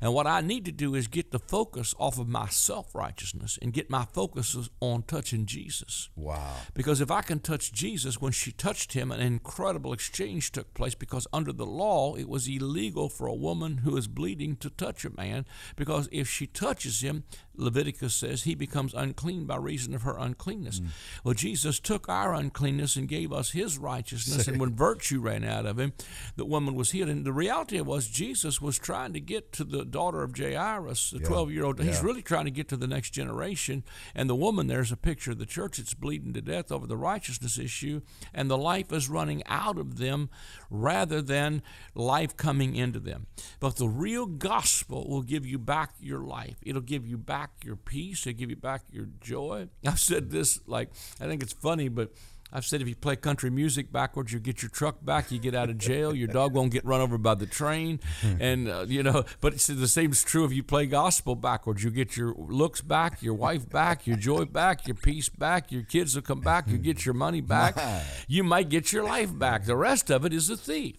And 0.00 0.14
what 0.14 0.26
I 0.26 0.40
need 0.40 0.64
to 0.66 0.72
do 0.72 0.94
is 0.94 1.08
get 1.08 1.30
the 1.30 1.38
focus 1.38 1.94
off 1.98 2.18
of 2.18 2.28
my 2.28 2.48
self 2.48 2.94
righteousness 2.94 3.58
and 3.60 3.72
get 3.72 3.90
my 3.90 4.06
focus 4.12 4.56
on 4.80 5.02
touching 5.02 5.46
Jesus. 5.46 6.08
Wow. 6.14 6.54
Because 6.74 7.00
if 7.00 7.10
I 7.10 7.22
can 7.22 7.40
touch 7.40 7.72
Jesus, 7.72 8.20
when 8.20 8.32
she 8.32 8.52
touched 8.52 8.92
him, 8.92 9.10
an 9.10 9.20
incredible 9.20 9.92
exchange 9.92 10.52
took 10.52 10.72
place 10.74 10.94
because 10.94 11.26
under 11.32 11.52
the 11.52 11.66
law, 11.66 12.14
it 12.14 12.28
was 12.28 12.48
illegal 12.48 13.08
for 13.08 13.26
a 13.26 13.34
woman 13.34 13.78
who 13.78 13.96
is 13.96 14.08
bleeding 14.08 14.56
to 14.56 14.70
touch 14.70 15.04
a 15.04 15.16
man 15.16 15.44
because 15.76 16.08
if 16.12 16.28
she 16.28 16.46
touches 16.46 17.00
him, 17.00 17.24
Leviticus 17.60 18.14
says 18.14 18.42
he 18.42 18.54
becomes 18.54 18.94
unclean 18.94 19.44
by 19.44 19.56
reason 19.56 19.94
of 19.94 20.02
her 20.02 20.16
uncleanness. 20.18 20.80
Mm. 20.80 20.88
Well, 21.24 21.34
Jesus 21.34 21.78
took 21.78 22.08
our 22.08 22.34
uncleanness 22.34 22.96
and 22.96 23.08
gave 23.08 23.32
us 23.32 23.50
his 23.50 23.78
righteousness, 23.78 24.48
and 24.48 24.58
when 24.58 24.74
virtue 24.74 25.20
ran 25.20 25.44
out 25.44 25.66
of 25.66 25.78
him, 25.78 25.92
the 26.36 26.44
woman 26.44 26.74
was 26.74 26.90
healed. 26.90 27.08
And 27.08 27.24
the 27.24 27.32
reality 27.32 27.80
was, 27.80 28.08
Jesus 28.08 28.60
was 28.60 28.78
trying 28.78 29.12
to 29.12 29.20
get 29.20 29.52
to 29.52 29.64
the 29.64 29.84
daughter 29.84 30.22
of 30.22 30.36
Jairus, 30.36 31.10
the 31.10 31.20
12 31.20 31.50
year 31.52 31.64
old. 31.64 31.80
He's 31.80 32.00
yeah. 32.00 32.06
really 32.06 32.22
trying 32.22 32.46
to 32.46 32.50
get 32.50 32.68
to 32.68 32.76
the 32.76 32.86
next 32.86 33.10
generation. 33.10 33.84
And 34.14 34.28
the 34.28 34.34
woman, 34.34 34.66
there's 34.66 34.92
a 34.92 34.96
picture 34.96 35.32
of 35.32 35.38
the 35.38 35.46
church 35.46 35.76
that's 35.76 35.94
bleeding 35.94 36.32
to 36.34 36.40
death 36.40 36.72
over 36.72 36.86
the 36.86 36.96
righteousness 36.96 37.58
issue, 37.58 38.00
and 38.34 38.50
the 38.50 38.58
life 38.58 38.92
is 38.92 39.08
running 39.08 39.42
out 39.46 39.78
of 39.78 39.98
them 39.98 40.30
rather 40.70 41.22
than 41.22 41.62
life 41.94 42.36
coming 42.36 42.74
into 42.74 42.98
them. 42.98 43.26
But 43.58 43.76
the 43.76 43.88
real 43.88 44.26
gospel 44.26 45.08
will 45.08 45.22
give 45.22 45.46
you 45.46 45.58
back 45.58 45.94
your 46.00 46.20
life, 46.20 46.56
it'll 46.62 46.80
give 46.82 47.06
you 47.06 47.18
back 47.18 47.49
your 47.64 47.76
peace, 47.76 48.26
it'll 48.26 48.38
give 48.38 48.50
you 48.50 48.56
back 48.56 48.82
your 48.90 49.08
joy. 49.20 49.68
I've 49.86 50.00
said 50.00 50.30
this, 50.30 50.60
like, 50.66 50.90
I 51.20 51.26
think 51.26 51.42
it's 51.42 51.52
funny, 51.52 51.88
but 51.88 52.12
I've 52.52 52.64
said 52.64 52.82
if 52.82 52.88
you 52.88 52.96
play 52.96 53.16
country 53.16 53.48
music 53.50 53.92
backwards, 53.92 54.32
you 54.32 54.40
get 54.40 54.62
your 54.62 54.70
truck 54.70 55.04
back, 55.04 55.30
you 55.30 55.38
get 55.38 55.54
out 55.54 55.70
of 55.70 55.78
jail, 55.78 56.14
your 56.14 56.26
dog 56.26 56.52
won't 56.52 56.72
get 56.72 56.84
run 56.84 57.00
over 57.00 57.16
by 57.16 57.34
the 57.34 57.46
train, 57.46 58.00
and 58.40 58.68
uh, 58.68 58.86
you 58.88 59.02
know. 59.02 59.24
But 59.40 59.58
the 59.58 59.88
same 59.88 60.10
is 60.10 60.24
true 60.24 60.44
if 60.44 60.52
you 60.52 60.62
play 60.62 60.86
gospel 60.86 61.36
backwards. 61.36 61.84
You 61.84 61.90
get 61.90 62.16
your 62.16 62.34
looks 62.36 62.80
back, 62.80 63.22
your 63.22 63.34
wife 63.34 63.68
back, 63.68 64.06
your 64.06 64.16
joy 64.16 64.46
back, 64.46 64.86
your 64.86 64.96
peace 64.96 65.28
back, 65.28 65.70
your 65.70 65.82
kids 65.82 66.14
will 66.14 66.22
come 66.22 66.40
back, 66.40 66.68
you 66.68 66.78
get 66.78 67.04
your 67.04 67.14
money 67.14 67.40
back, 67.40 67.76
you 68.28 68.42
might 68.42 68.68
get 68.68 68.92
your 68.92 69.04
life 69.04 69.36
back. 69.36 69.64
The 69.64 69.76
rest 69.76 70.10
of 70.10 70.24
it 70.24 70.32
is 70.32 70.50
a 70.50 70.56
thief. 70.56 70.96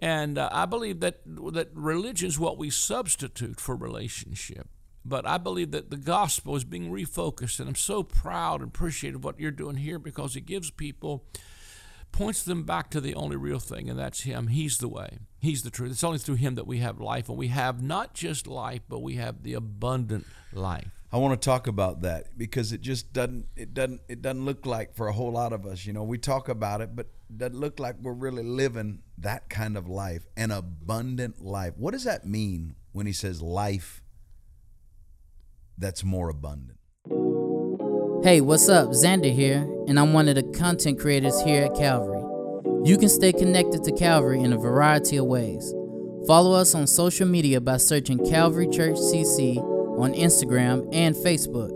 And 0.00 0.36
uh, 0.36 0.48
I 0.50 0.66
believe 0.66 1.00
that 1.00 1.20
that 1.26 1.68
religion 1.74 2.28
is 2.28 2.38
what 2.38 2.58
we 2.58 2.70
substitute 2.70 3.60
for 3.60 3.76
relationship. 3.76 4.68
But 5.04 5.26
I 5.26 5.38
believe 5.38 5.72
that 5.72 5.90
the 5.90 5.96
gospel 5.96 6.54
is 6.54 6.64
being 6.64 6.90
refocused, 6.90 7.58
and 7.58 7.68
I'm 7.68 7.74
so 7.74 8.02
proud 8.02 8.60
and 8.60 8.68
appreciative 8.68 9.20
of 9.20 9.24
what 9.24 9.40
you're 9.40 9.50
doing 9.50 9.76
here 9.76 9.98
because 9.98 10.36
it 10.36 10.42
gives 10.42 10.70
people, 10.70 11.24
points 12.12 12.42
them 12.44 12.62
back 12.62 12.90
to 12.90 13.00
the 13.00 13.14
only 13.14 13.36
real 13.36 13.58
thing, 13.58 13.90
and 13.90 13.98
that's 13.98 14.22
Him. 14.22 14.48
He's 14.48 14.78
the 14.78 14.88
way, 14.88 15.18
He's 15.40 15.62
the 15.62 15.70
truth. 15.70 15.90
It's 15.90 16.04
only 16.04 16.18
through 16.18 16.36
Him 16.36 16.54
that 16.54 16.66
we 16.66 16.78
have 16.78 17.00
life, 17.00 17.28
and 17.28 17.36
we 17.36 17.48
have 17.48 17.82
not 17.82 18.14
just 18.14 18.46
life, 18.46 18.82
but 18.88 19.00
we 19.00 19.14
have 19.14 19.42
the 19.42 19.54
abundant 19.54 20.26
life. 20.52 21.02
I 21.14 21.18
want 21.18 21.38
to 21.38 21.44
talk 21.44 21.66
about 21.66 22.02
that 22.02 22.38
because 22.38 22.72
it 22.72 22.80
just 22.80 23.12
doesn't 23.12 23.46
it 23.54 23.74
doesn't 23.74 24.00
it 24.08 24.22
doesn't 24.22 24.46
look 24.46 24.64
like 24.64 24.94
for 24.94 25.08
a 25.08 25.12
whole 25.12 25.32
lot 25.32 25.52
of 25.52 25.66
us, 25.66 25.84
you 25.84 25.92
know, 25.92 26.04
we 26.04 26.16
talk 26.16 26.48
about 26.48 26.80
it, 26.80 26.96
but 26.96 27.08
it 27.28 27.36
doesn't 27.36 27.58
look 27.58 27.78
like 27.78 27.96
we're 28.00 28.14
really 28.14 28.42
living 28.42 29.02
that 29.18 29.50
kind 29.50 29.76
of 29.76 29.88
life, 29.88 30.24
an 30.38 30.50
abundant 30.50 31.44
life. 31.44 31.74
What 31.76 31.90
does 31.90 32.04
that 32.04 32.26
mean 32.26 32.76
when 32.92 33.06
he 33.06 33.12
says 33.12 33.42
life 33.42 34.01
that's 35.78 36.04
more 36.04 36.28
abundant. 36.28 36.78
Hey, 38.24 38.40
what's 38.40 38.68
up? 38.68 38.90
Xander 38.90 39.32
here, 39.32 39.66
and 39.88 39.98
I'm 39.98 40.12
one 40.12 40.28
of 40.28 40.36
the 40.36 40.44
content 40.44 41.00
creators 41.00 41.40
here 41.42 41.64
at 41.64 41.74
Calvary. 41.74 42.22
You 42.84 42.96
can 42.96 43.08
stay 43.08 43.32
connected 43.32 43.82
to 43.84 43.92
Calvary 43.92 44.40
in 44.40 44.52
a 44.52 44.58
variety 44.58 45.16
of 45.16 45.26
ways. 45.26 45.74
Follow 46.26 46.52
us 46.52 46.74
on 46.74 46.86
social 46.86 47.26
media 47.26 47.60
by 47.60 47.78
searching 47.78 48.24
Calvary 48.28 48.68
Church 48.68 48.96
CC 48.96 49.58
on 49.98 50.14
Instagram 50.14 50.88
and 50.92 51.16
Facebook. 51.16 51.70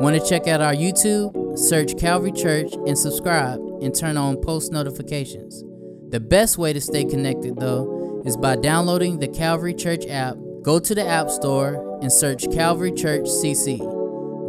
Want 0.00 0.20
to 0.20 0.26
check 0.26 0.48
out 0.48 0.60
our 0.60 0.74
YouTube? 0.74 1.58
Search 1.58 1.98
Calvary 1.98 2.32
Church 2.32 2.72
and 2.86 2.98
subscribe 2.98 3.60
and 3.80 3.94
turn 3.94 4.16
on 4.16 4.40
post 4.40 4.72
notifications. 4.72 5.62
The 6.08 6.20
best 6.20 6.58
way 6.58 6.72
to 6.72 6.80
stay 6.80 7.04
connected, 7.04 7.56
though, 7.58 8.22
is 8.24 8.36
by 8.36 8.56
downloading 8.56 9.18
the 9.18 9.28
Calvary 9.28 9.74
Church 9.74 10.06
app. 10.08 10.36
Go 10.64 10.78
to 10.78 10.94
the 10.94 11.06
App 11.06 11.28
Store 11.28 11.98
and 12.00 12.10
search 12.10 12.50
Calvary 12.50 12.90
Church 12.90 13.24
CC. 13.26 13.78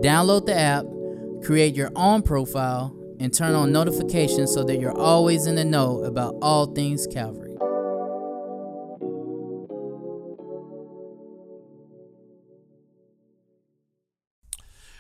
Download 0.02 0.46
the 0.46 0.56
app, 0.56 0.86
create 1.44 1.76
your 1.76 1.92
own 1.94 2.22
profile, 2.22 2.96
and 3.20 3.34
turn 3.34 3.54
on 3.54 3.74
notifications 3.74 4.54
so 4.54 4.64
that 4.64 4.80
you're 4.80 4.98
always 4.98 5.46
in 5.46 5.56
the 5.56 5.66
know 5.66 6.06
about 6.06 6.36
all 6.42 6.68
things 6.68 7.06
Calvary. 7.06 7.58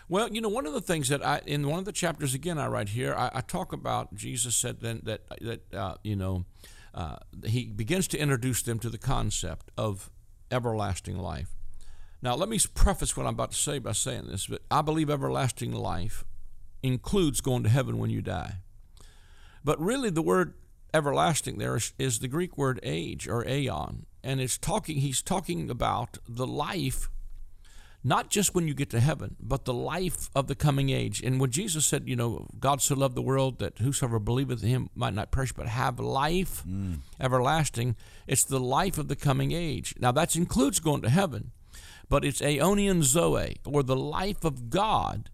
Well, 0.09 0.27
you 0.33 0.41
know, 0.41 0.49
one 0.49 0.67
of 0.67 0.73
the 0.73 0.81
things 0.81 1.07
that 1.07 1.25
I 1.25 1.39
in 1.45 1.65
one 1.69 1.79
of 1.79 1.85
the 1.85 1.93
chapters 1.93 2.33
again 2.33 2.57
I 2.57 2.67
write 2.67 2.89
here, 2.89 3.15
I, 3.15 3.31
I 3.35 3.39
talk 3.41 3.71
about 3.71 4.13
Jesus 4.15 4.57
said 4.57 4.81
then 4.81 4.99
that 5.03 5.21
that 5.39 5.73
uh, 5.73 5.95
you 6.03 6.17
know 6.17 6.43
uh, 6.93 7.15
he 7.45 7.67
begins 7.67 8.09
to 8.09 8.17
introduce 8.17 8.61
them 8.61 8.79
to 8.79 8.89
the 8.89 8.97
concept 8.97 9.71
of 9.77 10.11
everlasting 10.51 11.17
life. 11.17 11.55
Now, 12.21 12.35
let 12.35 12.49
me 12.49 12.59
preface 12.73 13.15
what 13.15 13.25
I'm 13.25 13.33
about 13.33 13.51
to 13.51 13.57
say 13.57 13.79
by 13.79 13.91
saying 13.91 14.27
this, 14.27 14.47
but 14.47 14.61
I 14.71 14.81
believe 14.81 15.09
everlasting 15.09 15.71
life 15.71 16.25
includes 16.81 17.41
going 17.41 17.63
to 17.63 17.69
heaven 17.69 17.97
when 17.97 18.09
you 18.09 18.21
die. 18.21 18.57
But 19.63 19.79
really, 19.79 20.09
the 20.09 20.21
word 20.21 20.53
everlasting 20.93 21.57
there 21.57 21.75
is, 21.75 21.93
is 21.99 22.19
the 22.19 22.27
Greek 22.27 22.57
word 22.57 22.79
age 22.83 23.27
or 23.27 23.47
aeon, 23.47 24.05
and 24.23 24.39
it's 24.39 24.57
talking. 24.57 24.97
He's 24.97 25.21
talking 25.21 25.69
about 25.69 26.17
the 26.27 26.47
life, 26.47 27.09
not 28.05 28.29
just 28.29 28.55
when 28.55 28.67
you 28.67 28.73
get 28.73 28.89
to 28.91 28.99
heaven, 29.01 29.35
but 29.39 29.65
the 29.65 29.73
life 29.73 30.29
of 30.33 30.47
the 30.47 30.55
coming 30.55 30.89
age. 30.91 31.21
And 31.21 31.39
when 31.39 31.49
Jesus 31.49 31.85
said, 31.85 32.07
you 32.07 32.15
know, 32.15 32.47
God 32.59 32.81
so 32.81 32.95
loved 32.95 33.15
the 33.15 33.21
world 33.21 33.59
that 33.59 33.79
whosoever 33.79 34.19
believeth 34.19 34.63
in 34.63 34.69
Him 34.69 34.89
might 34.95 35.13
not 35.13 35.31
perish 35.31 35.51
but 35.51 35.67
have 35.67 35.99
life 35.99 36.63
mm. 36.65 36.99
everlasting, 37.19 37.95
it's 38.27 38.43
the 38.43 38.59
life 38.59 38.97
of 38.97 39.09
the 39.09 39.15
coming 39.15 39.51
age. 39.51 39.93
Now 39.99 40.13
that 40.13 40.35
includes 40.35 40.79
going 40.79 41.01
to 41.01 41.09
heaven 41.09 41.51
but 42.09 42.25
it's 42.25 42.41
Aeonian 42.41 43.03
Zoe, 43.03 43.57
or 43.65 43.83
the 43.83 43.95
life 43.95 44.43
of 44.43 44.69
God. 44.69 45.29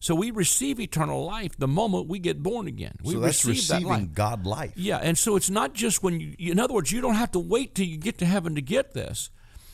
So 0.00 0.14
we 0.14 0.30
receive 0.30 0.80
eternal 0.80 1.24
life 1.24 1.56
the 1.56 1.68
moment 1.68 2.08
we 2.08 2.18
get 2.18 2.42
born 2.42 2.66
again. 2.66 2.96
We 3.02 3.14
so 3.14 3.20
that's 3.20 3.44
receive 3.44 3.76
receiving 3.76 3.88
that 3.88 4.00
life. 4.00 4.14
God 4.14 4.46
life. 4.46 4.72
Yeah, 4.76 4.98
and 4.98 5.16
so 5.16 5.36
it's 5.36 5.50
not 5.50 5.74
just 5.74 6.02
when 6.02 6.20
you, 6.20 6.34
in 6.38 6.58
other 6.58 6.74
words, 6.74 6.90
you 6.92 7.00
don't 7.00 7.14
have 7.14 7.30
to 7.32 7.38
wait 7.38 7.74
till 7.74 7.86
you 7.86 7.96
get 7.96 8.18
to 8.18 8.26
heaven 8.26 8.54
to 8.56 8.60
get 8.60 8.94
this. 8.94 9.30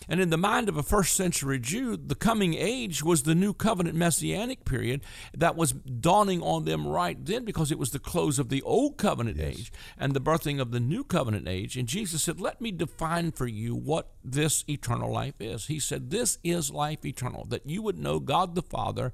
And 0.09 0.21
in 0.21 0.31
the 0.31 0.37
mind 0.37 0.69
of 0.69 0.77
a 0.77 0.83
first 0.83 1.15
century 1.15 1.59
Jew, 1.59 1.97
the 1.97 2.15
coming 2.15 2.55
age 2.55 3.03
was 3.03 3.23
the 3.23 3.35
new 3.35 3.53
covenant 3.53 3.97
messianic 3.97 4.65
period 4.65 5.03
that 5.35 5.57
was 5.57 5.73
dawning 5.73 6.43
on 6.43 6.65
them 6.65 6.87
right 6.87 7.23
then 7.25 7.45
because 7.45 7.71
it 7.71 7.79
was 7.79 7.91
the 7.91 7.99
close 7.99 8.39
of 8.39 8.49
the 8.49 8.63
old 8.63 8.97
covenant 8.97 9.39
yes. 9.39 9.59
age 9.59 9.73
and 9.99 10.15
the 10.15 10.21
birthing 10.21 10.61
of 10.61 10.71
the 10.71 10.81
new 10.81 11.05
covenant 11.05 11.49
age. 11.49 11.77
And 11.77 11.89
Jesus 11.89 12.23
said, 12.23 12.41
Let 12.41 12.61
me 12.61 12.71
define 12.73 13.33
for 13.33 13.47
you 13.47 13.75
what 13.75 14.13
this 14.25 14.65
eternal 14.69 15.13
life 15.13 15.41
is. 15.41 15.67
He 15.67 15.79
said, 15.79 16.11
This 16.11 16.39
is 16.43 16.71
life 16.71 17.05
eternal, 17.05 17.45
that 17.47 17.67
you 17.67 17.83
would 17.83 17.99
know 17.99 18.19
God 18.19 18.55
the 18.55 18.63
Father 18.63 19.13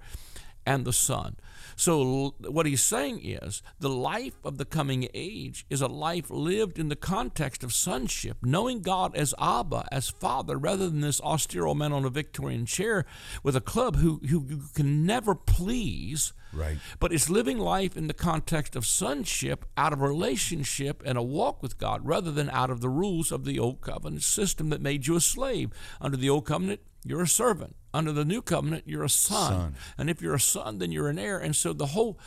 and 0.67 0.85
the 0.85 0.93
Son. 0.93 1.37
So, 1.79 2.35
what 2.41 2.67
he's 2.67 2.83
saying 2.83 3.21
is 3.25 3.63
the 3.79 3.89
life 3.89 4.35
of 4.43 4.59
the 4.59 4.65
coming 4.65 5.09
age 5.15 5.65
is 5.71 5.81
a 5.81 5.87
life 5.87 6.29
lived 6.29 6.77
in 6.77 6.89
the 6.89 6.97
context 6.97 7.63
of 7.63 7.73
sonship, 7.73 8.39
knowing 8.43 8.83
God 8.83 9.15
as 9.15 9.33
Abba, 9.39 9.87
as 9.93 10.11
Father, 10.11 10.59
rather 10.59 10.91
than 10.91 11.03
this 11.03 11.21
austere 11.21 11.67
old 11.67 11.79
man 11.79 11.93
on 11.93 12.05
a 12.05 12.11
Victorian 12.11 12.67
chair 12.67 13.07
with 13.45 13.55
a 13.55 13.61
club 13.61 13.95
who, 13.95 14.21
who 14.29 14.63
can 14.75 15.07
never 15.07 15.37
please. 15.37 16.33
Right. 16.53 16.79
But 16.99 17.13
it's 17.13 17.31
living 17.31 17.59
life 17.59 17.97
in 17.97 18.09
the 18.09 18.15
context 18.15 18.75
of 18.75 18.85
sonship 18.85 19.65
out 19.77 19.93
of 19.93 20.01
relationship 20.01 21.01
and 21.07 21.17
a 21.17 21.23
walk 21.23 21.63
with 21.63 21.79
God 21.79 22.05
rather 22.05 22.33
than 22.33 22.51
out 22.51 22.71
of 22.71 22.81
the 22.81 22.89
rules 22.89 23.31
of 23.31 23.45
the 23.45 23.61
old 23.61 23.83
covenant 23.83 24.25
system 24.25 24.71
that 24.71 24.81
made 24.81 25.07
you 25.07 25.15
a 25.15 25.21
slave. 25.21 25.71
Under 26.01 26.17
the 26.17 26.31
old 26.31 26.47
covenant, 26.47 26.81
you're 27.05 27.23
a 27.23 27.29
servant. 27.29 27.77
Under 27.95 28.13
the 28.13 28.25
new 28.25 28.43
covenant, 28.43 28.85
you're 28.87 29.05
a 29.05 29.09
son. 29.09 29.53
son. 29.53 29.75
And 29.97 30.11
if 30.11 30.21
you're 30.21 30.35
a 30.35 30.41
son, 30.41 30.79
then 30.79 30.93
you're 30.93 31.09
an 31.09 31.19
heir. 31.19 31.39
And 31.39 31.57
so 31.57 31.73
the 31.73 31.87
whole, 31.87 32.19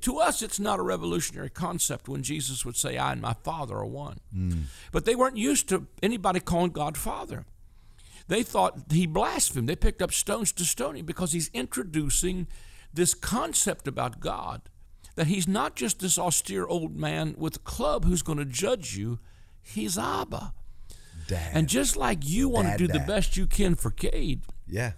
to 0.00 0.18
us, 0.18 0.42
it's 0.42 0.58
not 0.58 0.78
a 0.78 0.82
revolutionary 0.82 1.50
concept 1.50 2.08
when 2.08 2.22
Jesus 2.22 2.64
would 2.64 2.76
say, 2.76 2.96
I 2.96 3.12
and 3.12 3.20
my 3.20 3.34
Father 3.34 3.76
are 3.76 3.86
one. 3.86 4.20
Mm. 4.34 4.62
But 4.92 5.04
they 5.04 5.14
weren't 5.14 5.36
used 5.36 5.68
to 5.68 5.86
anybody 6.02 6.40
calling 6.40 6.72
God 6.72 6.96
Father. 6.96 7.44
They 8.28 8.42
thought 8.42 8.78
he 8.90 9.06
blasphemed. 9.06 9.68
They 9.68 9.76
picked 9.76 10.00
up 10.00 10.12
stones 10.12 10.52
to 10.52 10.64
stone 10.64 10.96
him 10.96 11.04
because 11.04 11.32
he's 11.32 11.50
introducing 11.52 12.46
this 12.92 13.12
concept 13.12 13.86
about 13.86 14.20
God 14.20 14.62
that 15.16 15.26
he's 15.26 15.46
not 15.46 15.76
just 15.76 16.00
this 16.00 16.18
austere 16.18 16.66
old 16.66 16.96
man 16.96 17.34
with 17.38 17.56
a 17.56 17.60
club 17.60 18.04
who's 18.04 18.22
going 18.22 18.38
to 18.38 18.44
judge 18.44 18.96
you, 18.96 19.18
he's 19.62 19.96
Abba. 19.96 20.54
Dad. 21.28 21.50
And 21.54 21.68
just 21.68 21.96
like 21.96 22.26
you 22.28 22.48
want 22.48 22.68
to 22.68 22.76
do 22.76 22.86
dad. 22.86 22.94
the 23.02 23.06
best 23.06 23.36
you 23.36 23.46
can 23.46 23.74
for 23.74 23.90
Cade, 23.90 24.42
yeah, 24.66 24.92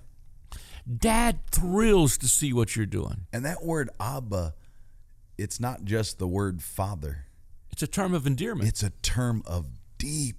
Dad 0.99 1.41
thrills 1.51 2.17
to 2.19 2.29
see 2.29 2.53
what 2.53 2.77
you're 2.77 2.87
doing. 2.87 3.27
And 3.33 3.45
that 3.45 3.65
word 3.65 3.91
Abba, 4.01 4.55
it's 5.37 5.59
not 5.61 5.85
just 5.85 6.19
the 6.19 6.29
word 6.29 6.63
father. 6.63 7.27
It's 7.71 7.83
a 7.83 7.87
term 7.89 8.15
of 8.15 8.27
endearment. 8.27 8.69
It's 8.69 8.83
a 8.83 8.91
term 8.91 9.43
of 9.47 9.67
deep 9.99 10.37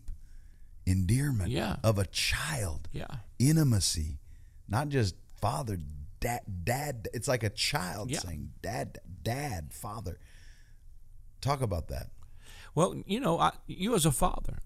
endearment 0.85 1.51
Yeah. 1.51 1.75
of 1.83 1.99
a 1.99 2.05
child. 2.05 2.87
Yeah. 2.93 3.07
Intimacy. 3.39 4.19
Not 4.69 4.89
just 4.89 5.15
father, 5.39 5.77
dad, 6.19 6.41
dad. 6.63 7.09
It's 7.13 7.27
like 7.27 7.43
a 7.43 7.49
child 7.49 8.09
Yeah. 8.09 8.19
saying 8.19 8.51
dad, 8.61 8.99
dad, 9.21 9.73
father. 9.73 10.17
Talk 11.41 11.61
about 11.61 11.89
that. 11.89 12.09
Well, 12.73 12.95
you 13.05 13.19
know, 13.19 13.37
I, 13.39 13.51
you 13.67 13.95
as 13.95 14.05
a 14.05 14.11
father, 14.11 14.59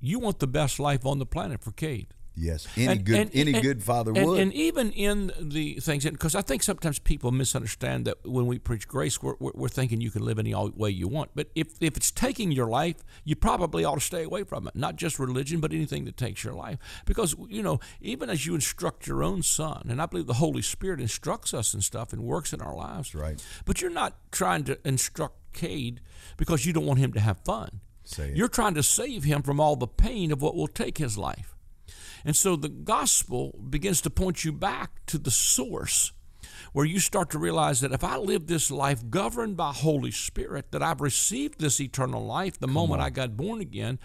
you 0.00 0.18
want 0.18 0.38
the 0.38 0.46
best 0.46 0.78
life 0.78 1.04
on 1.06 1.18
the 1.18 1.26
planet 1.26 1.60
for 1.62 1.72
Cade. 1.72 2.08
Yes. 2.38 2.66
Any 2.76 2.86
And- 2.88 3.04
good 3.06 3.16
and- 3.18 3.30
any 3.32 3.52
and- 3.54 3.62
good 3.62 3.82
father 3.82 4.12
would. 4.12 4.38
And 4.38 4.52
even 4.52 4.92
in 4.92 5.32
the 5.40 5.76
things, 5.80 6.04
because 6.04 6.34
I 6.34 6.42
think 6.42 6.62
sometimes 6.62 6.98
people 6.98 7.32
misunderstand 7.32 8.06
that 8.06 8.18
when 8.26 8.46
we 8.46 8.58
preach 8.58 8.86
grace, 8.86 9.22
we're, 9.22 9.36
we're, 9.40 9.52
we're 9.54 9.68
thinking 9.70 10.02
you 10.02 10.10
can 10.10 10.22
live 10.22 10.38
any 10.38 10.54
way 10.54 10.90
you 10.90 11.08
want. 11.08 11.30
But 11.34 11.48
if, 11.54 11.68
if 11.80 11.96
it's 11.96 12.10
taking 12.10 12.52
your 12.52 12.66
life, 12.66 12.96
you 13.24 13.36
probably 13.36 13.86
ought 13.86 13.94
to 13.94 14.02
stay 14.02 14.22
away 14.22 14.44
from 14.44 14.68
it. 14.68 14.76
Not 14.76 14.96
just 14.96 15.18
religion, 15.18 15.60
but 15.60 15.72
anything 15.72 16.04
that 16.04 16.18
takes 16.18 16.44
your 16.44 16.52
life. 16.52 16.76
Because, 17.06 17.34
you 17.48 17.62
know, 17.62 17.80
even 18.02 18.28
as 18.28 18.44
you 18.44 18.54
instruct 18.54 19.06
your 19.06 19.24
own 19.24 19.42
son, 19.42 19.86
and 19.88 20.02
I 20.02 20.04
believe 20.04 20.26
the 20.26 20.34
Holy 20.34 20.60
Spirit 20.60 21.00
instructs 21.00 21.54
us 21.54 21.72
and 21.72 21.82
stuff 21.82 22.12
and 22.12 22.20
works 22.22 22.52
in 22.52 22.60
our 22.60 22.76
lives. 22.76 23.14
right. 23.14 23.42
But 23.64 23.80
you're 23.80 23.90
not 23.90 24.14
trying 24.30 24.64
to 24.64 24.78
instruct 24.86 25.54
Cade 25.54 26.02
because 26.36 26.66
you 26.66 26.74
don't 26.74 26.84
want 26.84 26.98
him 26.98 27.14
to 27.14 27.20
have 27.20 27.38
fun. 27.46 27.80
You're 28.34 28.48
trying 28.48 28.74
to 28.74 28.82
save 28.82 29.24
him 29.24 29.42
from 29.42 29.60
all 29.60 29.76
the 29.76 29.86
pain 29.86 30.32
of 30.32 30.40
what 30.42 30.54
will 30.54 30.68
take 30.68 30.98
his 30.98 31.18
life. 31.18 31.54
And 32.24 32.34
so 32.34 32.56
the 32.56 32.68
gospel 32.68 33.58
begins 33.70 34.00
to 34.02 34.10
point 34.10 34.44
you 34.44 34.52
back 34.52 35.04
to 35.06 35.18
the 35.18 35.30
source 35.30 36.12
where 36.72 36.84
you 36.84 36.98
start 36.98 37.30
to 37.30 37.38
realize 37.38 37.80
that 37.80 37.92
if 37.92 38.02
I 38.04 38.16
live 38.16 38.46
this 38.46 38.70
life 38.70 39.08
governed 39.08 39.56
by 39.56 39.72
Holy 39.72 40.10
Spirit, 40.10 40.72
that 40.72 40.82
I've 40.82 41.00
received 41.00 41.60
this 41.60 41.80
eternal 41.80 42.24
life 42.26 42.58
the 42.58 42.66
moment 42.66 43.00
I 43.00 43.10
got 43.10 43.36
born 43.36 43.60
again, 43.60 43.98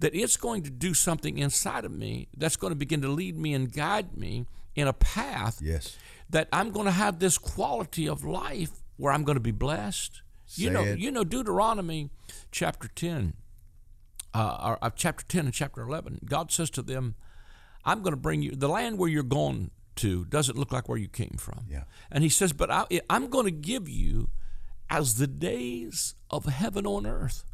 that 0.00 0.14
it's 0.14 0.36
going 0.36 0.62
to 0.62 0.70
do 0.70 0.94
something 0.94 1.38
inside 1.38 1.84
of 1.84 1.92
me 1.92 2.28
that's 2.36 2.56
going 2.56 2.70
to 2.72 2.76
begin 2.76 3.02
to 3.02 3.08
lead 3.08 3.36
me 3.38 3.52
and 3.54 3.70
guide 3.72 4.16
me 4.16 4.46
in 4.74 4.88
a 4.88 4.92
path 4.92 5.60
Yes. 5.62 5.96
that 6.30 6.48
I'm 6.52 6.70
going 6.70 6.86
to 6.86 6.92
have 6.92 7.18
this 7.18 7.36
quality 7.38 8.08
of 8.08 8.24
life 8.24 8.70
where 8.96 9.12
I'm 9.12 9.24
going 9.24 9.36
to 9.36 9.40
be 9.40 9.50
blessed. 9.52 10.22
You 10.54 10.70
know, 10.70 10.82
it. 10.82 10.98
you 10.98 11.10
know 11.10 11.24
Deuteronomy 11.24 12.10
chapter 12.50 12.88
10 12.88 13.34
uh, 14.34 14.58
or, 14.62 14.78
uh, 14.82 14.90
chapter 14.94 15.24
10 15.26 15.46
and 15.46 15.54
chapter 15.54 15.82
11, 15.82 16.20
God 16.24 16.52
says 16.52 16.70
to 16.70 16.82
them, 16.82 17.14
I'm 17.84 18.02
going 18.02 18.12
to 18.12 18.20
bring 18.20 18.42
you, 18.42 18.52
the 18.52 18.68
land 18.68 18.98
where 18.98 19.08
you're 19.08 19.22
going 19.22 19.70
to 19.96 20.24
doesn't 20.26 20.56
look 20.56 20.72
like 20.72 20.88
where 20.88 20.98
you 20.98 21.08
came 21.08 21.36
from. 21.38 21.64
Yeah. 21.68 21.84
And 22.10 22.22
he 22.22 22.30
says, 22.30 22.52
But 22.52 22.70
I, 22.70 22.86
I'm 23.10 23.28
going 23.28 23.46
to 23.46 23.50
give 23.50 23.88
you 23.88 24.28
as 24.90 25.16
the 25.16 25.26
days 25.26 26.14
of 26.30 26.44
heaven 26.46 26.86
on 26.86 27.06
earth. 27.06 27.44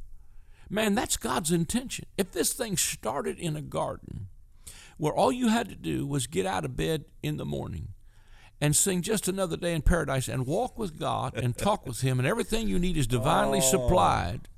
Man, 0.70 0.94
that's 0.94 1.16
God's 1.16 1.52
intention. 1.52 2.06
If 2.16 2.32
this 2.32 2.52
thing 2.52 2.76
started 2.76 3.38
in 3.38 3.56
a 3.56 3.62
garden 3.62 4.28
where 4.96 5.12
all 5.12 5.32
you 5.32 5.48
had 5.48 5.68
to 5.68 5.74
do 5.74 6.06
was 6.06 6.26
get 6.26 6.46
out 6.46 6.64
of 6.64 6.76
bed 6.76 7.04
in 7.22 7.36
the 7.36 7.44
morning 7.44 7.88
and 8.60 8.74
sing 8.74 9.02
just 9.02 9.28
another 9.28 9.56
day 9.56 9.74
in 9.74 9.82
paradise 9.82 10.28
and 10.28 10.46
walk 10.46 10.78
with 10.78 10.98
God 10.98 11.34
and 11.34 11.56
talk 11.58 11.86
with 11.86 12.00
Him, 12.00 12.18
and 12.18 12.26
everything 12.26 12.68
you 12.68 12.78
need 12.78 12.96
is 12.96 13.06
divinely 13.06 13.58
oh. 13.58 13.62
supplied. 13.62 14.48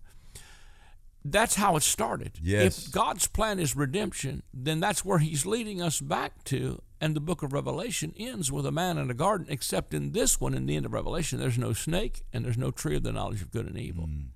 That's 1.24 1.56
how 1.56 1.76
it 1.76 1.82
started. 1.82 2.38
Yes. 2.40 2.86
If 2.86 2.92
God's 2.92 3.26
plan 3.26 3.58
is 3.58 3.74
redemption, 3.74 4.44
then 4.54 4.78
that's 4.78 5.04
where 5.04 5.18
He's 5.18 5.44
leading 5.44 5.82
us 5.82 6.00
back 6.00 6.44
to. 6.44 6.80
And 7.00 7.14
the 7.14 7.20
book 7.20 7.42
of 7.42 7.52
Revelation 7.52 8.14
ends 8.16 8.50
with 8.50 8.64
a 8.64 8.70
man 8.70 8.96
in 8.96 9.10
a 9.10 9.14
garden, 9.14 9.46
except 9.50 9.92
in 9.92 10.12
this 10.12 10.40
one, 10.40 10.54
in 10.54 10.66
the 10.66 10.76
end 10.76 10.86
of 10.86 10.92
Revelation, 10.94 11.38
there's 11.38 11.58
no 11.58 11.72
snake 11.72 12.22
and 12.32 12.44
there's 12.44 12.56
no 12.56 12.70
tree 12.70 12.96
of 12.96 13.02
the 13.02 13.12
knowledge 13.12 13.42
of 13.42 13.50
good 13.50 13.66
and 13.66 13.76
evil. 13.76 14.06
Mm. 14.06 14.26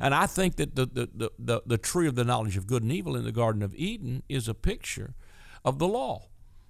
And 0.00 0.14
I 0.14 0.26
think 0.26 0.56
that 0.56 0.74
the, 0.74 0.86
the, 0.86 1.08
the, 1.14 1.30
the, 1.38 1.62
the 1.64 1.78
tree 1.78 2.06
of 2.06 2.16
the 2.16 2.24
knowledge 2.24 2.56
of 2.56 2.66
good 2.66 2.82
and 2.82 2.92
evil 2.92 3.16
in 3.16 3.24
the 3.24 3.32
Garden 3.32 3.62
of 3.62 3.74
Eden 3.74 4.22
is 4.28 4.48
a 4.48 4.54
picture 4.54 5.14
of 5.64 5.78
the 5.78 5.88
law. 5.88 6.26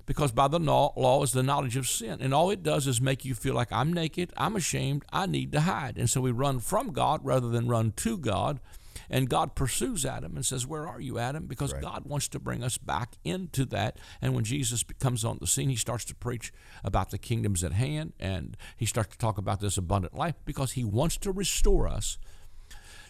Because 0.07 0.33
by 0.33 0.49
the 0.49 0.61
law, 0.61 1.23
is 1.23 1.33
the 1.33 1.43
knowledge 1.43 1.77
of 1.77 1.89
sin. 1.89 2.19
And 2.21 2.33
all 2.33 2.51
it 2.51 2.63
does 2.63 2.87
is 2.87 3.01
make 3.01 3.25
you 3.25 3.35
feel 3.35 3.55
like 3.55 3.73
I'm 3.73 3.93
naked, 3.93 4.33
I'm 4.37 4.57
ashamed, 4.57 5.05
I 5.13 5.27
need 5.27 5.53
to 5.53 5.63
hide. 5.63 5.99
And 5.99 6.09
so 6.09 6.21
we 6.21 6.31
run 6.31 6.61
from 6.61 6.93
God 6.93 7.21
rather 7.25 7.49
than 7.49 7.69
run 7.69 7.93
to 7.97 8.17
God. 8.17 8.61
And 9.11 9.29
God 9.29 9.55
pursues 9.55 10.05
Adam 10.05 10.37
and 10.37 10.45
says, 10.45 10.67
Where 10.67 10.89
are 10.89 11.01
you, 11.01 11.19
Adam? 11.19 11.47
Because 11.47 11.73
God 11.75 12.07
wants 12.07 12.29
to 12.29 12.39
bring 12.39 12.63
us 12.63 12.79
back 12.79 13.17
into 13.25 13.65
that. 13.67 13.99
And 14.21 14.35
when 14.35 14.45
Jesus 14.45 14.85
comes 14.99 15.25
on 15.25 15.39
the 15.41 15.47
scene, 15.47 15.69
he 15.69 15.77
starts 15.77 16.05
to 16.07 16.15
preach 16.15 16.53
about 16.83 17.11
the 17.11 17.19
kingdoms 17.19 17.63
at 17.63 17.73
hand 17.73 18.15
and 18.19 18.57
he 18.77 18.87
starts 18.87 19.11
to 19.11 19.19
talk 19.19 19.39
about 19.39 19.61
this 19.61 19.77
abundant 19.77 20.15
life 20.15 20.35
because 20.45 20.73
he 20.73 20.85
wants 20.85 21.17
to 21.19 21.31
restore 21.31 21.87
us 21.89 22.19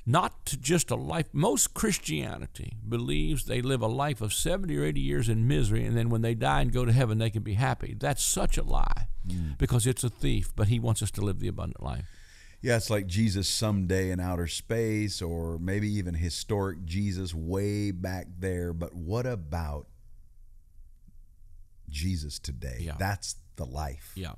not 0.06 0.46
to 0.46 0.56
just 0.56 0.90
a 0.92 0.94
life. 0.94 1.26
Most 1.32 1.74
Christianity 1.74 2.76
believes 2.88 3.44
they 3.44 3.60
live 3.60 3.82
a 3.82 3.88
life 3.88 4.20
of 4.20 4.32
70 4.32 4.76
or 4.78 4.84
80 4.84 5.00
years 5.00 5.28
in 5.28 5.48
misery, 5.48 5.84
and 5.84 5.96
then 5.96 6.08
when 6.08 6.22
they 6.22 6.34
die 6.34 6.60
and 6.60 6.72
go 6.72 6.84
to 6.84 6.92
heaven, 6.92 7.18
they 7.18 7.30
can 7.30 7.42
be 7.42 7.54
happy. 7.54 7.94
That's 7.98 8.22
such 8.22 8.56
a 8.56 8.62
lie 8.62 9.08
mm. 9.26 9.58
because 9.58 9.84
it's 9.86 10.04
a 10.04 10.08
thief, 10.08 10.52
but 10.54 10.68
he 10.68 10.78
wants 10.78 11.02
us 11.02 11.10
to 11.12 11.20
live 11.20 11.40
the 11.40 11.48
abundant 11.48 11.82
life. 11.82 12.06
Yeah, 12.62 12.76
it's 12.76 12.88
like 12.88 13.06
Jesus 13.06 13.48
someday 13.48 14.10
in 14.10 14.20
outer 14.20 14.46
space, 14.46 15.20
or 15.20 15.58
maybe 15.58 15.90
even 15.94 16.14
historic 16.14 16.84
Jesus 16.84 17.34
way 17.34 17.90
back 17.90 18.28
there. 18.38 18.72
But 18.72 18.94
what 18.94 19.26
about 19.26 19.88
Jesus 21.88 22.38
today? 22.38 22.78
Yeah. 22.80 22.94
That's 22.98 23.36
the 23.56 23.66
life, 23.66 24.12
Yeah. 24.14 24.34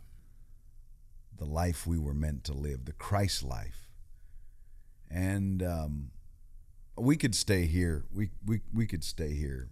the 1.37 1.45
life 1.45 1.87
we 1.87 1.99
were 1.99 2.15
meant 2.15 2.45
to 2.45 2.55
live, 2.55 2.87
the 2.87 2.93
Christ 2.93 3.43
life. 3.43 3.88
And 5.11 5.63
um, 5.63 6.11
we 6.97 7.17
could 7.17 7.35
stay 7.35 7.67
here. 7.67 8.05
We, 8.13 8.31
we 8.45 8.61
we 8.73 8.87
could 8.87 9.05
stay 9.05 9.35
here 9.35 9.71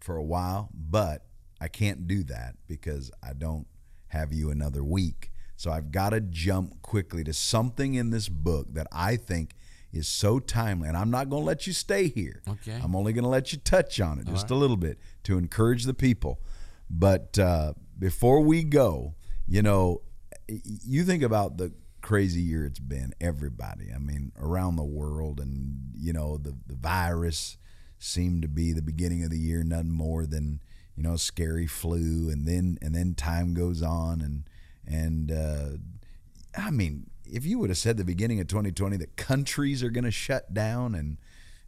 for 0.00 0.16
a 0.16 0.22
while, 0.22 0.70
but 0.72 1.26
I 1.60 1.68
can't 1.68 2.06
do 2.06 2.22
that 2.24 2.56
because 2.66 3.10
I 3.22 3.32
don't 3.32 3.66
have 4.08 4.32
you 4.32 4.50
another 4.50 4.82
week. 4.82 5.30
So 5.56 5.72
I've 5.72 5.90
got 5.90 6.10
to 6.10 6.20
jump 6.20 6.82
quickly 6.82 7.24
to 7.24 7.32
something 7.32 7.94
in 7.94 8.10
this 8.10 8.28
book 8.28 8.72
that 8.74 8.86
I 8.92 9.16
think 9.16 9.54
is 9.92 10.06
so 10.06 10.38
timely. 10.38 10.88
And 10.88 10.96
I'm 10.96 11.10
not 11.10 11.28
going 11.28 11.42
to 11.42 11.46
let 11.46 11.66
you 11.66 11.72
stay 11.72 12.08
here. 12.08 12.42
Okay. 12.48 12.78
I'm 12.82 12.94
only 12.94 13.12
going 13.12 13.24
to 13.24 13.30
let 13.30 13.52
you 13.52 13.58
touch 13.58 14.00
on 14.00 14.20
it 14.20 14.26
just 14.26 14.50
a 14.50 14.54
little 14.54 14.76
bit 14.76 14.98
to 15.24 15.36
encourage 15.36 15.84
the 15.84 15.94
people. 15.94 16.40
But 16.88 17.38
uh, 17.38 17.72
before 17.98 18.40
we 18.40 18.62
go, 18.62 19.14
you 19.48 19.62
know, 19.62 20.02
you 20.46 21.04
think 21.04 21.22
about 21.22 21.56
the 21.56 21.72
crazy 22.08 22.40
year 22.40 22.64
it's 22.64 22.78
been, 22.78 23.12
everybody. 23.20 23.92
I 23.94 23.98
mean, 23.98 24.32
around 24.40 24.76
the 24.76 24.82
world, 24.82 25.38
and, 25.40 25.92
you 25.94 26.14
know, 26.14 26.38
the, 26.38 26.56
the 26.66 26.74
virus 26.74 27.58
seemed 27.98 28.40
to 28.40 28.48
be 28.48 28.72
the 28.72 28.80
beginning 28.80 29.24
of 29.24 29.30
the 29.30 29.36
year, 29.36 29.62
nothing 29.62 29.92
more 29.92 30.24
than, 30.24 30.62
you 30.96 31.02
know, 31.02 31.16
scary 31.16 31.66
flu. 31.66 32.30
And 32.30 32.46
then, 32.46 32.78
and 32.80 32.94
then 32.94 33.14
time 33.14 33.52
goes 33.52 33.82
on. 33.82 34.22
And, 34.22 34.44
and, 34.86 35.30
uh, 35.30 36.58
I 36.58 36.70
mean, 36.70 37.10
if 37.26 37.44
you 37.44 37.58
would 37.58 37.68
have 37.68 37.76
said 37.76 37.98
the 37.98 38.04
beginning 38.04 38.40
of 38.40 38.46
2020 38.46 38.96
that 38.96 39.18
countries 39.18 39.82
are 39.82 39.90
going 39.90 40.04
to 40.04 40.10
shut 40.10 40.54
down 40.54 40.94
and, 40.94 41.18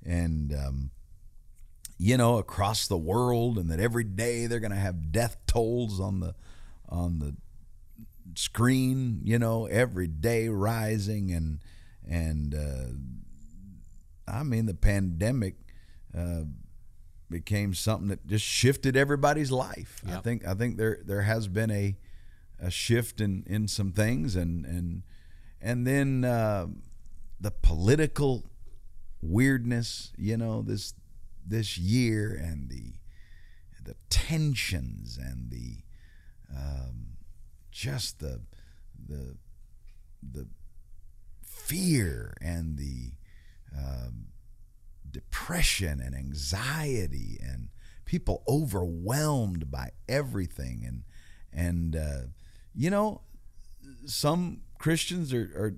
and, 0.06 0.54
um, 0.54 0.90
you 1.98 2.16
know, 2.16 2.38
across 2.38 2.86
the 2.86 2.96
world, 2.96 3.58
and 3.58 3.70
that 3.70 3.78
every 3.78 4.04
day 4.04 4.46
they're 4.46 4.58
going 4.58 4.70
to 4.70 4.78
have 4.78 5.12
death 5.12 5.36
tolls 5.46 6.00
on 6.00 6.20
the 6.20 6.34
on 6.88 7.18
the 7.18 7.36
screen. 8.34 9.20
You 9.24 9.38
know, 9.38 9.66
every 9.66 10.06
day 10.06 10.48
rising, 10.48 11.30
and 11.32 11.60
and 12.08 12.54
uh, 12.54 14.32
I 14.32 14.42
mean, 14.42 14.66
the 14.66 14.74
pandemic 14.74 15.56
uh, 16.16 16.42
became 17.28 17.74
something 17.74 18.08
that 18.08 18.26
just 18.26 18.44
shifted 18.44 18.96
everybody's 18.96 19.50
life. 19.50 20.02
I 20.08 20.16
think 20.16 20.46
I 20.46 20.54
think 20.54 20.76
there 20.76 20.98
there 21.04 21.22
has 21.22 21.48
been 21.48 21.70
a 21.70 21.96
a 22.60 22.70
shift 22.70 23.20
in 23.20 23.44
in 23.46 23.68
some 23.68 23.92
things, 23.92 24.36
and 24.36 24.66
and 24.66 25.02
and 25.60 25.86
then 25.86 26.24
uh, 26.24 26.66
the 27.40 27.50
political 27.50 28.44
weirdness. 29.22 30.12
You 30.16 30.36
know, 30.36 30.62
this 30.62 30.94
this 31.46 31.78
year 31.78 32.32
and 32.34 32.68
the 32.68 32.94
the 33.82 33.96
tensions 34.08 35.16
and 35.16 35.50
the 35.50 35.78
um, 36.54 37.09
just 37.70 38.20
the 38.20 38.40
the 39.06 39.36
the 40.22 40.46
fear 41.44 42.34
and 42.40 42.76
the 42.76 43.12
um, 43.76 44.26
depression 45.08 46.00
and 46.00 46.14
anxiety 46.14 47.38
and 47.42 47.68
people 48.04 48.42
overwhelmed 48.48 49.70
by 49.70 49.90
everything. 50.08 50.84
And 50.86 51.02
and 51.52 51.96
uh, 51.96 52.26
you 52.74 52.90
know 52.90 53.22
some 54.06 54.62
Christians 54.78 55.32
are 55.32 55.50
are 55.56 55.74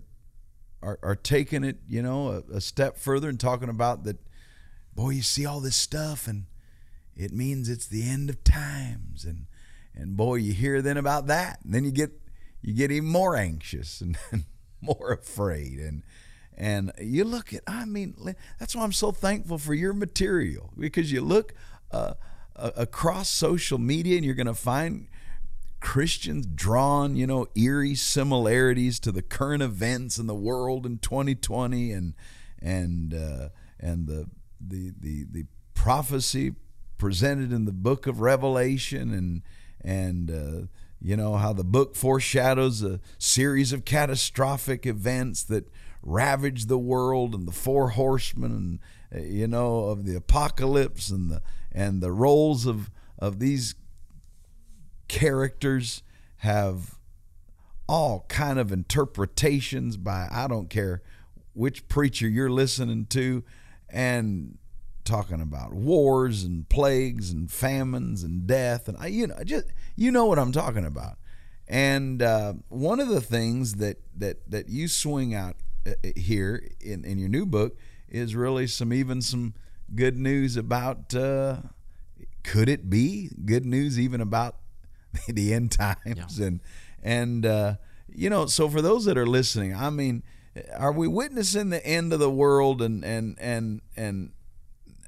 are, 0.83 0.99
are 1.03 1.17
taking 1.17 1.65
it 1.65 1.79
you 1.89 2.03
know 2.03 2.29
a, 2.51 2.57
a 2.57 2.61
step 2.61 2.97
further 2.97 3.29
and 3.29 3.39
talking 3.39 3.69
about 3.69 4.05
that 4.05 4.19
boy 4.95 5.11
you 5.11 5.23
see 5.23 5.47
all 5.47 5.61
this 5.61 5.77
stuff 5.77 6.27
and 6.27 6.47
it 7.17 7.33
means 7.33 7.69
it's 7.69 7.87
the 7.87 8.09
end 8.09 8.29
of 8.31 8.43
times 8.45 9.25
and 9.25 9.47
and 9.95 10.17
boy 10.17 10.37
you 10.37 10.53
hear 10.53 10.83
then 10.83 10.97
about 10.97 11.27
that 11.27 11.61
and 11.65 11.75
then 11.75 11.85
you 11.85 11.91
get 11.91 12.11
you 12.61 12.75
get 12.75 12.91
even 12.91 13.09
more 13.09 13.37
anxious 13.37 14.01
and, 14.01 14.17
and 14.31 14.45
more 14.81 15.13
afraid 15.13 15.79
and 15.79 16.03
and 16.57 16.93
you 17.01 17.25
look 17.25 17.53
at. 17.53 17.63
I 17.67 17.85
mean, 17.85 18.15
that's 18.59 18.77
why 18.77 18.83
I'm 18.83 18.93
so 18.93 19.11
thankful 19.11 19.59
for 19.59 19.75
your 19.75 19.93
material 19.93 20.71
because 20.79 21.11
you 21.11 21.21
look 21.21 21.55
uh, 21.91 22.15
across 22.57 23.29
social 23.29 23.79
media 23.79 24.17
and 24.17 24.25
you're 24.25 24.35
going 24.35 24.47
to 24.47 24.55
find 24.55 25.09
Christians 25.81 26.47
drawn, 26.47 27.17
you 27.17 27.27
know, 27.27 27.49
eerie 27.57 27.95
similarities 27.95 29.01
to 29.01 29.13
the 29.13 29.23
current 29.23 29.63
events 29.63 30.19
in 30.19 30.27
the 30.27 30.35
world 30.35 30.87
in 30.87 30.99
2020 30.99 31.93
and 31.93 32.15
and 32.61 33.15
uh, 33.15 33.49
and 33.81 34.07
the 34.07 34.29
the 34.61 34.93
the 35.01 35.25
the 35.31 35.47
prophecy 35.75 36.55
presented 36.99 37.53
in 37.53 37.65
the 37.65 37.73
book 37.73 38.07
of 38.07 38.21
Revelation 38.21 39.13
and 39.13 39.43
and 39.83 40.31
uh, 40.31 40.67
you 41.01 41.17
know 41.17 41.37
how 41.37 41.53
the 41.53 41.65
book 41.65 41.95
foreshadows 41.95 42.83
a 42.83 43.01
series 43.19 43.73
of 43.73 43.85
catastrophic 43.85 44.87
events 44.87 45.43
that 45.45 45.71
ravage 46.03 46.67
the 46.67 46.79
world 46.79 47.35
and 47.35 47.47
the 47.47 47.53
four 47.53 47.91
horsemen 47.91 48.81
and 49.13 49.23
uh, 49.23 49.25
you 49.25 49.47
know 49.47 49.85
of 49.85 50.05
the 50.05 50.15
apocalypse 50.15 51.11
and 51.11 51.31
the 51.31 51.43
and 51.71 52.01
the 52.01 52.13
roles 52.13 52.67
of 52.67 52.91
of 53.19 53.39
these 53.39 53.75
characters 55.09 56.03
have 56.39 56.99
all 57.89 58.25
kind 58.29 58.59
of 58.59 58.73
interpretations 58.73 59.97
by 59.97 60.27
I 60.31 60.47
don't 60.47 60.71
care 60.71 61.03
which 61.53 61.87
preacher 61.89 62.29
you're 62.29 62.51
listening 62.51 63.07
to. 63.07 63.45
And 63.89 64.59
talking 65.05 65.41
about 65.41 65.73
wars 65.73 66.45
and 66.45 66.69
plagues 66.69 67.31
and 67.31 67.51
famines 67.51 68.23
and 68.23 68.47
death 68.47 68.89
and 68.89 68.97
I, 68.99 69.07
you 69.07 69.27
know 69.27 69.37
just 69.45 69.67
you 69.97 70.11
know 70.11 70.27
what 70.27 70.39
I'm 70.39 70.53
talking 70.53 70.85
about. 70.85 71.19
And 71.69 72.21
uh, 72.21 72.55
one 72.69 73.01
of 73.01 73.09
the 73.09 73.21
things 73.21 73.77
that 73.77 73.99
that 74.17 74.51
that 74.51 74.69
you 74.69 74.89
swing 74.89 75.35
out 75.35 75.57
uh, 75.87 75.93
here 76.17 76.69
in 76.81 77.05
in 77.05 77.19
your 77.19 77.29
new 77.29 77.47
book 77.47 77.77
is 78.09 78.35
really 78.37 78.67
some 78.67 78.93
even 78.93 79.23
some 79.23 79.55
good 79.95 80.17
news 80.17 80.57
about 80.57 81.15
uh, 81.15 81.57
could 82.43 82.69
it 82.69 82.91
be 82.91 83.31
good 83.45 83.65
news 83.65 83.99
even 83.99 84.21
about 84.21 84.57
the 85.29 85.53
end 85.53 85.73
times 85.73 86.39
yeah. 86.39 86.47
and 86.47 86.61
and 87.03 87.47
uh, 87.47 87.75
you 88.09 88.31
know 88.31 88.47
so 88.47 88.69
for 88.69 88.83
those 88.83 89.05
that 89.05 89.17
are 89.17 89.27
listening 89.27 89.75
I 89.75 89.91
mean 89.91 90.23
are 90.77 90.93
we 90.93 91.09
witnessing 91.09 91.71
the 91.71 91.85
end 91.87 92.13
of 92.13 92.19
the 92.19 92.31
world 92.31 92.83
and 92.83 93.05
and 93.05 93.37
and 93.41 93.81
and 93.97 94.33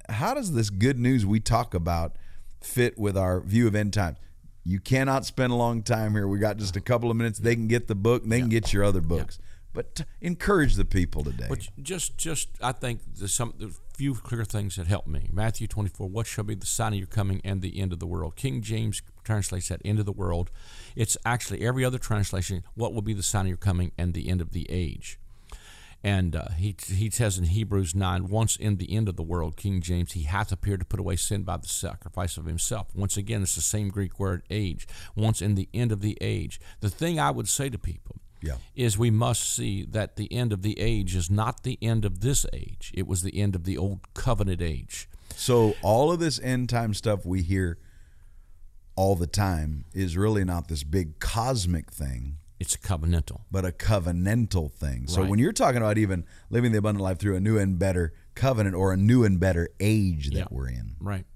how 0.08 0.34
does 0.34 0.52
this 0.52 0.70
good 0.70 0.98
news 0.98 1.24
we 1.24 1.40
talk 1.40 1.74
about 1.74 2.16
fit 2.60 2.98
with 2.98 3.16
our 3.16 3.40
view 3.40 3.66
of 3.66 3.74
end 3.74 3.92
times? 3.92 4.18
You 4.64 4.80
cannot 4.80 5.26
spend 5.26 5.52
a 5.52 5.56
long 5.56 5.82
time 5.82 6.12
here. 6.12 6.26
We 6.26 6.38
got 6.38 6.56
just 6.56 6.76
a 6.76 6.80
couple 6.80 7.10
of 7.10 7.16
minutes. 7.16 7.38
They 7.38 7.54
can 7.54 7.68
get 7.68 7.86
the 7.86 7.94
book 7.94 8.22
and 8.22 8.32
they 8.32 8.36
yeah. 8.36 8.42
can 8.42 8.50
get 8.50 8.72
your 8.72 8.84
other 8.84 9.02
books. 9.02 9.38
Yeah. 9.38 9.46
But 9.74 10.02
encourage 10.20 10.76
the 10.76 10.84
people 10.84 11.24
today. 11.24 11.46
But 11.48 11.68
just, 11.82 12.16
just 12.16 12.48
I 12.62 12.72
think 12.72 13.00
there's 13.18 13.34
some 13.34 13.54
the 13.58 13.74
few 13.94 14.14
clear 14.14 14.44
things 14.44 14.76
that 14.76 14.86
help 14.86 15.06
me. 15.06 15.28
Matthew 15.32 15.66
24: 15.66 16.08
What 16.08 16.26
shall 16.26 16.44
be 16.44 16.54
the 16.54 16.64
sign 16.64 16.92
of 16.92 16.98
your 16.98 17.08
coming 17.08 17.40
and 17.44 17.60
the 17.60 17.80
end 17.80 17.92
of 17.92 17.98
the 17.98 18.06
world? 18.06 18.36
King 18.36 18.62
James 18.62 19.02
translates 19.24 19.68
that 19.68 19.82
end 19.84 19.98
of 19.98 20.06
the 20.06 20.12
world. 20.12 20.50
It's 20.94 21.16
actually 21.26 21.62
every 21.62 21.84
other 21.84 21.98
translation. 21.98 22.62
What 22.74 22.94
will 22.94 23.02
be 23.02 23.14
the 23.14 23.22
sign 23.22 23.42
of 23.42 23.48
your 23.48 23.56
coming 23.56 23.90
and 23.98 24.14
the 24.14 24.28
end 24.28 24.40
of 24.40 24.52
the 24.52 24.66
age? 24.70 25.18
And 26.04 26.36
uh, 26.36 26.48
he, 26.58 26.76
he 26.86 27.08
says 27.08 27.38
in 27.38 27.44
Hebrews 27.44 27.94
9, 27.94 28.28
once 28.28 28.56
in 28.56 28.76
the 28.76 28.94
end 28.94 29.08
of 29.08 29.16
the 29.16 29.22
world, 29.22 29.56
King 29.56 29.80
James, 29.80 30.12
he 30.12 30.24
hath 30.24 30.52
appeared 30.52 30.80
to 30.80 30.86
put 30.86 31.00
away 31.00 31.16
sin 31.16 31.44
by 31.44 31.56
the 31.56 31.66
sacrifice 31.66 32.36
of 32.36 32.44
himself. 32.44 32.88
Once 32.94 33.16
again, 33.16 33.40
it's 33.40 33.54
the 33.54 33.62
same 33.62 33.88
Greek 33.88 34.20
word, 34.20 34.42
age. 34.50 34.86
Once 35.16 35.40
in 35.40 35.54
the 35.54 35.66
end 35.72 35.92
of 35.92 36.02
the 36.02 36.18
age. 36.20 36.60
The 36.80 36.90
thing 36.90 37.18
I 37.18 37.30
would 37.30 37.48
say 37.48 37.70
to 37.70 37.78
people 37.78 38.16
yeah. 38.42 38.56
is 38.76 38.98
we 38.98 39.10
must 39.10 39.54
see 39.54 39.86
that 39.86 40.16
the 40.16 40.30
end 40.30 40.52
of 40.52 40.60
the 40.60 40.78
age 40.78 41.16
is 41.16 41.30
not 41.30 41.62
the 41.62 41.78
end 41.80 42.04
of 42.04 42.20
this 42.20 42.44
age, 42.52 42.92
it 42.94 43.06
was 43.06 43.22
the 43.22 43.40
end 43.40 43.54
of 43.54 43.64
the 43.64 43.78
old 43.78 44.00
covenant 44.12 44.60
age. 44.60 45.08
So 45.34 45.74
all 45.82 46.12
of 46.12 46.20
this 46.20 46.38
end 46.38 46.68
time 46.68 46.92
stuff 46.92 47.24
we 47.24 47.40
hear 47.40 47.78
all 48.94 49.16
the 49.16 49.26
time 49.26 49.86
is 49.94 50.18
really 50.18 50.44
not 50.44 50.68
this 50.68 50.84
big 50.84 51.18
cosmic 51.18 51.90
thing 51.90 52.36
it's 52.60 52.74
a 52.74 52.78
covenantal. 52.78 53.42
But 53.50 53.64
a 53.64 53.72
covenantal 53.72 54.72
thing. 54.72 55.06
So 55.06 55.22
right. 55.22 55.30
when 55.30 55.38
you're 55.38 55.52
talking 55.52 55.80
about 55.80 55.98
even 55.98 56.24
living 56.50 56.72
the 56.72 56.78
abundant 56.78 57.02
life 57.02 57.18
through 57.18 57.36
a 57.36 57.40
new 57.40 57.58
and 57.58 57.78
better 57.78 58.12
covenant 58.34 58.74
or 58.74 58.92
a 58.92 58.96
new 58.96 59.24
and 59.24 59.38
better 59.40 59.68
age 59.80 60.30
that 60.30 60.36
yeah. 60.36 60.44
we're 60.50 60.68
in. 60.68 60.96
Right. 61.00 61.26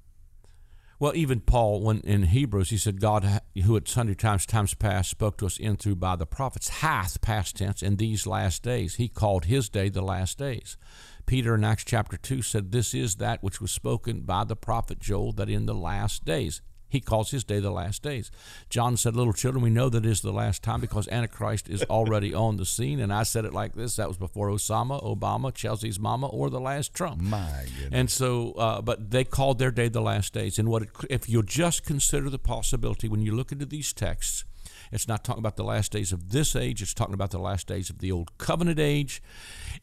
Well, 1.01 1.15
even 1.15 1.41
Paul, 1.41 1.83
when 1.83 2.01
in 2.01 2.25
Hebrews, 2.25 2.71
he 2.71 2.77
said, 2.77 3.01
God, 3.01 3.41
who 3.65 3.77
at 3.77 3.87
sundry 3.87 4.17
times, 4.17 4.45
times 4.47 4.75
past, 4.75 5.11
spoke 5.11 5.39
to 5.39 5.47
us 5.47 5.57
in 5.57 5.77
through 5.77 5.95
by 5.97 6.17
the 6.17 6.27
prophets, 6.27 6.69
hath, 6.69 7.21
past 7.21 7.57
tense, 7.57 7.83
in 7.83 7.97
these 7.97 8.27
last 8.27 8.65
days. 8.65 8.97
He 8.97 9.09
called 9.09 9.45
his 9.45 9.69
day 9.69 9.91
the 9.91 10.03
last 10.03 10.39
days. 10.39 10.77
Peter 11.25 11.55
in 11.55 11.63
Acts 11.63 11.85
chapter 11.85 12.17
2 12.17 12.43
said, 12.43 12.73
This 12.73 12.95
is 12.95 13.17
that 13.17 13.45
which 13.45 13.61
was 13.61 13.71
spoken 13.71 14.23
by 14.23 14.43
the 14.43 14.57
prophet 14.57 14.99
Joel, 14.99 15.31
that 15.33 15.49
in 15.49 15.67
the 15.67 15.75
last 15.75 16.25
days. 16.25 16.63
He 16.89 17.01
calls 17.01 17.31
his 17.31 17.45
day 17.45 17.61
the 17.61 17.71
last 17.71 18.03
days. 18.03 18.31
John 18.71 18.97
said, 18.97 19.15
Little 19.15 19.33
children, 19.33 19.63
we 19.63 19.71
know 19.71 19.89
that 19.89 20.05
it 20.05 20.09
is 20.09 20.23
the 20.23 20.33
last 20.33 20.63
time 20.63 20.81
because 20.81 21.09
Antichrist 21.09 21.69
is 21.69 21.83
already 21.85 22.33
on 22.35 22.57
the 22.57 22.67
scene. 22.67 23.01
And 23.01 23.13
I 23.13 23.23
said 23.23 23.45
it 23.45 23.53
like 23.53 23.75
this 23.75 23.97
that 23.97 24.09
was 24.09 24.17
before 24.17 24.49
Osama, 24.49 25.03
Obama, 25.03 25.53
Chelsea's 25.53 26.01
mama, 26.01 26.27
or 26.27 26.51
the 26.51 26.61
last 26.61 26.95
Trump. 26.95 27.21
My 27.21 27.65
goodness. 27.65 27.91
And 27.93 28.11
so, 28.11 28.53
uh, 28.53 28.81
but 28.81 29.11
they 29.11 29.25
called 29.25 29.59
their 29.59 29.71
day 29.71 29.89
the 29.89 30.01
last 30.01 30.33
days. 30.33 30.59
And 30.59 30.69
what 30.69 30.83
it, 30.83 30.89
if 31.11 31.29
you'll 31.29 31.43
just 31.43 31.85
consider 31.85 32.31
the 32.31 32.39
possibility 32.39 33.09
when 33.09 33.23
you 33.23 33.35
look 33.35 33.53
into 33.53 33.67
these 33.67 33.93
texts, 33.93 34.45
it's 34.93 35.09
not 35.09 35.25
talking 35.25 35.41
about 35.41 35.57
the 35.57 35.65
last 35.65 35.93
days 35.93 36.13
of 36.13 36.31
this 36.31 36.57
age, 36.57 36.83
it's 36.83 36.95
talking 36.95 37.15
about 37.15 37.31
the 37.31 37.39
last 37.39 37.67
days 37.67 37.91
of 37.91 37.99
the 37.99 38.13
old 38.13 38.37
covenant 38.39 38.79
age. 38.79 39.23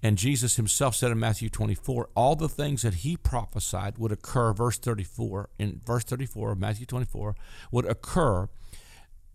And 0.03 0.17
Jesus 0.17 0.55
himself 0.55 0.95
said 0.95 1.11
in 1.11 1.19
Matthew 1.19 1.49
24, 1.49 2.09
all 2.15 2.35
the 2.35 2.49
things 2.49 2.81
that 2.81 2.95
he 2.95 3.17
prophesied 3.17 3.97
would 3.97 4.11
occur, 4.11 4.53
verse 4.53 4.77
34, 4.77 5.49
in 5.57 5.81
verse 5.85 6.03
34 6.03 6.53
of 6.53 6.59
Matthew 6.59 6.85
24, 6.85 7.35
would 7.71 7.85
occur. 7.85 8.49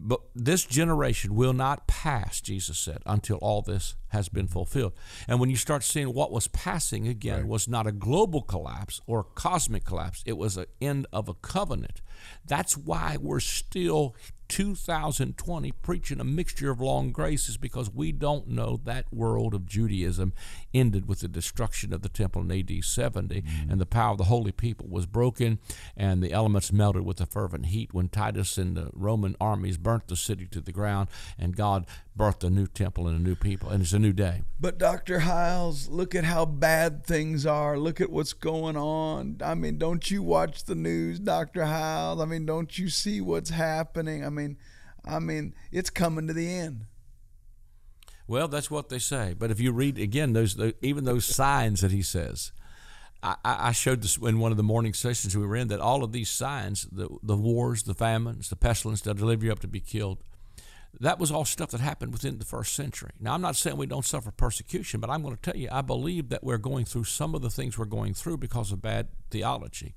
But 0.03 0.21
this 0.35 0.65
generation 0.65 1.35
will 1.35 1.53
not 1.53 1.87
pass, 1.87 2.41
Jesus 2.41 2.79
said, 2.79 3.03
until 3.05 3.37
all 3.37 3.61
this 3.61 3.97
has 4.09 4.31
been 4.31 4.49
fulfilled. 4.49 4.95
And 5.29 5.39
when 5.39 5.51
you 5.51 5.57
start 5.57 5.85
seeing 5.85 6.15
what 6.15 6.33
was 6.33 6.49
passing 6.49 7.07
again 7.07 7.41
right. 7.41 7.47
was 7.47 7.69
not 7.69 7.87
a 7.87 7.93
global 7.93 8.41
collapse 8.41 9.03
or 9.07 9.21
a 9.21 9.25
cosmic 9.25 9.85
collapse, 9.85 10.23
it 10.25 10.39
was 10.39 10.57
an 10.57 10.67
end 10.81 11.07
of 11.13 11.29
a 11.29 11.35
covenant. 11.35 12.01
That's 12.47 12.79
why 12.79 13.19
we're 13.21 13.41
still 13.41 14.17
2020 14.51 15.71
preaching 15.81 16.19
a 16.19 16.25
mixture 16.25 16.73
of 16.73 16.81
long 16.81 17.13
graces 17.13 17.57
because 17.57 17.89
we 17.89 18.11
don't 18.11 18.49
know 18.49 18.81
that 18.83 19.07
world 19.13 19.55
of 19.55 19.65
Judaism 19.65 20.33
ended 20.75 21.07
with 21.07 21.21
the 21.21 21.29
destruction 21.29 21.93
of 21.93 22.03
the 22.03 22.09
temple 22.09 22.43
in 22.43 22.51
AD 22.51 22.85
70 22.85 23.43
mm-hmm. 23.43 23.71
and 23.71 23.81
the 23.81 23.87
power 23.87 24.11
of 24.11 24.19
the 24.19 24.25
holy 24.25 24.51
people 24.51 24.89
was 24.89 25.07
broken 25.07 25.61
and 25.97 26.21
the 26.21 26.33
elements 26.33 26.73
melted 26.73 27.03
with 27.03 27.21
a 27.21 27.27
fervent 27.27 27.67
heat 27.67 27.95
when 27.95 28.09
Titus 28.09 28.59
and 28.59 28.77
the 28.77 28.91
Roman 28.93 29.37
armies 29.41 29.79
burnt 29.79 30.09
the 30.09 30.17
city 30.17 30.47
to 30.47 30.61
the 30.61 30.73
ground 30.73 31.09
and 31.39 31.55
God 31.55 31.87
birthed 32.21 32.45
a 32.45 32.51
new 32.51 32.67
temple 32.67 33.09
and 33.09 33.19
a 33.19 33.23
new 33.23 33.35
people 33.35 33.71
and 33.71 33.83
it's 33.83 33.95
a 33.95 33.99
new 33.99 34.13
day. 34.13 34.43
But 34.61 34.77
Dr. 34.77 35.21
Hiles, 35.21 35.89
look 35.89 36.15
at 36.15 36.25
how 36.25 36.45
bad 36.45 37.07
things 37.07 37.47
are. 37.47 37.79
Look 37.79 37.99
at 37.99 38.11
what's 38.11 38.35
going 38.35 38.77
on. 38.77 39.39
I 39.43 39.55
mean, 39.55 39.79
don't 39.79 40.11
you 40.11 40.23
watch 40.23 40.65
the 40.65 40.75
news, 40.75 41.19
Dr. 41.19 41.65
Hiles? 41.65 42.21
I 42.21 42.27
mean, 42.27 42.45
don't 42.45 42.79
you 42.79 42.91
see 42.91 43.23
what's 43.23 43.49
happening? 43.49 44.23
I 44.23 44.29
mean, 44.29 44.59
I 45.03 45.19
mean, 45.19 45.55
it's 45.73 45.89
coming 45.89 46.27
to 46.27 46.35
the 46.35 46.53
end. 46.53 46.85
Well, 48.29 48.49
that's 48.49 48.71
what 48.71 48.91
they 48.91 48.99
say. 48.99 49.35
But 49.37 49.51
if 49.51 49.59
you 49.59 49.73
read 49.73 49.99
again 49.99 50.35
those, 50.35 50.59
even 50.83 51.05
those 51.05 51.25
signs 51.25 51.81
that 51.81 51.91
he 51.91 52.03
says, 52.03 52.53
I, 53.23 53.37
I, 53.45 53.73
showed 53.73 54.03
this 54.03 54.17
in 54.17 54.39
one 54.39 54.51
of 54.51 54.57
the 54.57 54.63
morning 54.63 54.95
sessions 54.95 55.37
we 55.37 55.47
were 55.47 55.57
in 55.57 55.69
that 55.69 55.81
all 55.81 56.05
of 56.05 56.13
these 56.13 56.31
signs, 56.31 56.87
the 56.91 57.09
the 57.23 57.37
wars, 57.37 57.83
the 57.83 57.93
famines, 57.93 58.49
the 58.49 58.57
pestilence, 58.57 59.03
the 59.03 59.13
deliver 59.15 59.45
you 59.45 59.53
up 59.53 59.59
to 59.59 59.69
be 59.69 59.81
killed, 59.81 60.23
that 60.99 61.19
was 61.19 61.31
all 61.31 61.45
stuff 61.45 61.71
that 61.71 61.81
happened 61.81 62.13
within 62.13 62.39
the 62.39 62.45
first 62.45 62.75
century. 62.75 63.11
Now, 63.21 63.35
I'm 63.35 63.41
not 63.41 63.57
saying 63.57 63.77
we 63.77 63.87
don't 63.87 64.05
suffer 64.05 64.31
persecution, 64.31 65.01
but 65.01 65.11
I'm 65.11 65.23
going 65.23 65.37
to 65.37 65.41
tell 65.41 65.57
you, 65.57 65.69
I 65.71 65.83
believe 65.83 66.31
that 66.31 66.43
we're 66.43 66.59
going 66.59 66.85
through 66.85 67.05
some 67.05 67.35
of 67.35 67.43
the 67.43 67.51
things 67.51 67.79
we're 67.79 67.85
going 67.85 68.15
through 68.15 68.39
because 68.39 68.73
of 68.73 68.83
bad 68.83 69.09
theology. 69.31 69.95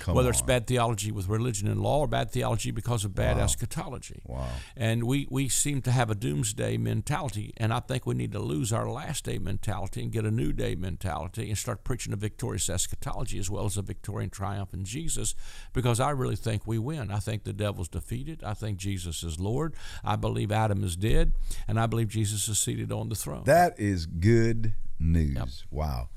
Come 0.00 0.14
whether 0.14 0.28
on. 0.28 0.34
it's 0.34 0.42
bad 0.42 0.66
theology 0.66 1.10
with 1.10 1.28
religion 1.28 1.68
and 1.68 1.80
law 1.80 2.00
or 2.00 2.06
bad 2.06 2.30
theology 2.30 2.70
because 2.70 3.04
of 3.04 3.14
bad 3.14 3.36
wow. 3.36 3.44
eschatology. 3.44 4.20
Wow. 4.26 4.48
And 4.76 5.04
we, 5.04 5.26
we 5.30 5.48
seem 5.48 5.82
to 5.82 5.90
have 5.90 6.10
a 6.10 6.14
doomsday 6.14 6.76
mentality, 6.76 7.52
and 7.56 7.72
I 7.72 7.80
think 7.80 8.06
we 8.06 8.14
need 8.14 8.32
to 8.32 8.38
lose 8.38 8.72
our 8.72 8.88
last 8.88 9.24
day 9.24 9.38
mentality 9.38 10.02
and 10.02 10.12
get 10.12 10.24
a 10.24 10.30
new 10.30 10.52
day 10.52 10.74
mentality 10.74 11.48
and 11.48 11.58
start 11.58 11.84
preaching 11.84 12.12
a 12.12 12.16
victorious 12.16 12.68
eschatology 12.68 13.38
as 13.38 13.50
well 13.50 13.64
as 13.64 13.76
a 13.76 13.82
victorian 13.82 14.30
triumph 14.30 14.72
in 14.74 14.84
Jesus 14.84 15.34
because 15.72 16.00
I 16.00 16.10
really 16.10 16.36
think 16.36 16.66
we 16.66 16.78
win. 16.78 17.10
I 17.10 17.18
think 17.18 17.44
the 17.44 17.52
devil's 17.52 17.88
defeated. 17.88 18.42
I 18.44 18.54
think 18.54 18.78
Jesus 18.78 19.22
is 19.22 19.40
Lord. 19.40 19.74
I 20.04 20.16
believe 20.16 20.52
Adam 20.52 20.84
is 20.84 20.96
dead, 20.96 21.32
and 21.66 21.78
I 21.80 21.86
believe 21.86 22.08
Jesus 22.08 22.48
is 22.48 22.58
seated 22.58 22.92
on 22.92 23.08
the 23.08 23.14
throne. 23.14 23.44
That 23.44 23.78
is 23.78 24.06
good 24.06 24.74
news. 24.98 25.34
Yep. 25.34 25.48
Wow. 25.70 26.08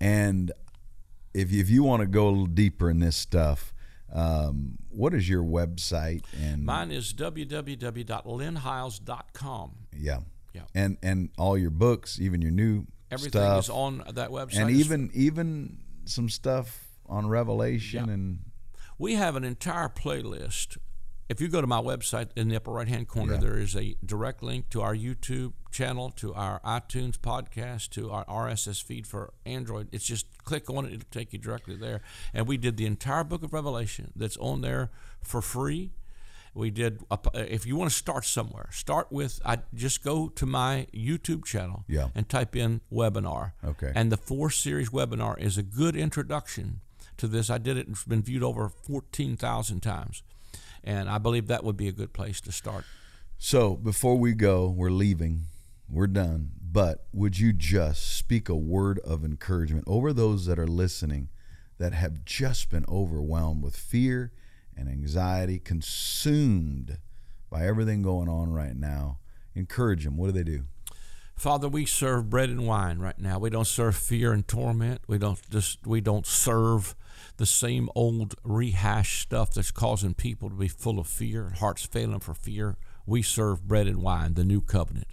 And 0.00 0.52
if 1.36 1.52
you, 1.52 1.60
if 1.60 1.70
you 1.70 1.82
want 1.82 2.00
to 2.00 2.06
go 2.06 2.28
a 2.28 2.30
little 2.30 2.46
deeper 2.46 2.90
in 2.90 3.00
this 3.00 3.16
stuff, 3.16 3.72
um, 4.12 4.78
what 4.88 5.12
is 5.14 5.28
your 5.28 5.42
website? 5.42 6.24
And 6.40 6.64
mine 6.64 6.90
is 6.90 7.12
www.lynnhiles.com. 7.12 9.70
Yeah. 9.96 10.20
Yeah. 10.54 10.62
And 10.74 10.96
and 11.02 11.28
all 11.36 11.58
your 11.58 11.70
books, 11.70 12.18
even 12.20 12.40
your 12.40 12.50
new 12.50 12.86
Everything 13.10 13.30
stuff. 13.42 13.64
is 13.64 13.70
on 13.70 14.02
that 14.14 14.30
website. 14.30 14.56
and 14.58 14.70
even 14.70 15.10
even 15.12 15.78
some 16.06 16.28
stuff 16.28 16.86
on 17.06 17.28
Revelation 17.28 18.06
Yeah. 18.06 18.12
and 18.14 18.38
we 18.98 19.14
have 19.14 19.36
an 19.36 19.44
entire 19.44 19.88
playlist. 19.90 20.78
If 21.28 21.40
you 21.40 21.48
go 21.48 21.60
to 21.60 21.66
my 21.66 21.80
website 21.80 22.28
in 22.36 22.48
the 22.48 22.56
upper 22.56 22.70
right 22.70 22.86
hand 22.86 23.08
corner, 23.08 23.34
Yeah. 23.34 23.40
there 23.40 23.58
is 23.58 23.74
a 23.74 23.96
direct 24.04 24.42
link 24.42 24.68
to 24.70 24.80
our 24.82 24.94
YouTube 24.94 25.54
channel, 25.72 26.10
to 26.12 26.32
our 26.34 26.60
iTunes 26.60 27.18
podcast, 27.18 27.90
to 27.90 28.10
our 28.12 28.24
RSS 28.26 28.80
feed 28.80 29.06
for 29.06 29.32
Android. 29.44 29.88
It's 29.90 30.04
just 30.04 30.26
click 30.44 30.70
on 30.70 30.86
it, 30.86 30.92
it'll 30.92 31.06
take 31.10 31.32
you 31.32 31.38
directly 31.40 31.76
there. 31.76 32.00
And 32.32 32.46
we 32.46 32.56
did 32.56 32.76
the 32.76 32.86
entire 32.86 33.24
book 33.24 33.42
of 33.42 33.52
Revelation 33.52 34.12
that's 34.14 34.36
on 34.36 34.60
there 34.60 34.90
for 35.20 35.42
free. 35.42 35.90
We 36.54 36.70
did. 36.70 37.02
a 37.10 37.18
If 37.34 37.66
you 37.66 37.76
want 37.76 37.90
to 37.90 37.96
start 37.96 38.24
somewhere, 38.24 38.68
start 38.72 39.10
with. 39.12 39.40
I 39.44 39.58
just 39.74 40.02
go 40.02 40.28
to 40.28 40.46
my 40.46 40.86
YouTube 40.94 41.44
channel 41.44 41.84
Yeah. 41.86 42.08
and 42.14 42.26
type 42.28 42.56
in 42.56 42.80
webinar. 42.90 43.52
Okay. 43.62 43.92
And 43.94 44.10
the 44.10 44.16
four 44.16 44.48
series 44.50 44.88
webinar 44.90 45.38
is 45.38 45.58
a 45.58 45.62
good 45.62 45.94
introduction 45.96 46.80
to 47.18 47.26
this. 47.28 47.50
I 47.50 47.58
did 47.58 47.76
it. 47.76 47.88
And 47.88 47.94
it's 47.96 48.04
been 48.04 48.22
viewed 48.22 48.42
over 48.42 48.70
fourteen 48.70 49.36
thousand 49.36 49.80
times, 49.80 50.22
and 50.86 51.10
I 51.10 51.18
believe 51.18 51.48
that 51.48 51.64
would 51.64 51.76
be 51.76 51.88
a 51.88 51.92
good 51.92 52.12
place 52.12 52.40
to 52.42 52.52
start. 52.52 52.84
So 53.36 53.74
before 53.74 54.16
we 54.16 54.32
go, 54.32 54.68
we're 54.68 54.90
leaving. 54.90 55.46
We're 55.90 56.06
done. 56.06 56.52
But 56.60 57.06
would 57.12 57.38
you 57.38 57.52
just 57.52 58.16
speak 58.16 58.48
a 58.48 58.54
word 58.54 58.98
of 59.00 59.24
encouragement 59.24 59.84
over 59.86 60.12
those 60.12 60.46
that 60.46 60.58
are 60.58 60.66
listening 60.66 61.28
that 61.78 61.92
have 61.92 62.24
just 62.24 62.70
been 62.70 62.84
overwhelmed 62.88 63.62
with 63.62 63.76
fear 63.76 64.32
and 64.76 64.88
anxiety, 64.88 65.58
consumed 65.58 66.98
by 67.50 67.66
everything 67.66 68.02
going 68.02 68.28
on 68.28 68.52
right 68.52 68.76
now? 68.76 69.18
Encourage 69.54 70.04
them. 70.04 70.16
What 70.16 70.26
do 70.26 70.32
they 70.32 70.44
do? 70.44 70.64
Father, 71.34 71.68
we 71.68 71.84
serve 71.84 72.30
bread 72.30 72.48
and 72.48 72.66
wine 72.66 72.98
right 72.98 73.18
now. 73.18 73.38
We 73.38 73.50
don't 73.50 73.66
serve 73.66 73.96
fear 73.96 74.32
and 74.32 74.46
torment. 74.46 75.02
We 75.06 75.18
don't 75.18 75.38
just 75.50 75.86
we 75.86 76.00
don't 76.00 76.26
serve 76.26 76.94
the 77.36 77.46
same 77.46 77.88
old 77.94 78.34
rehashed 78.42 79.20
stuff 79.20 79.52
that's 79.52 79.70
causing 79.70 80.14
people 80.14 80.48
to 80.48 80.56
be 80.56 80.68
full 80.68 80.98
of 80.98 81.06
fear, 81.06 81.52
hearts 81.58 81.84
failing 81.84 82.20
for 82.20 82.34
fear. 82.34 82.76
We 83.06 83.22
serve 83.22 83.68
bread 83.68 83.86
and 83.86 84.02
wine, 84.02 84.34
the 84.34 84.44
new 84.44 84.60
covenant. 84.60 85.08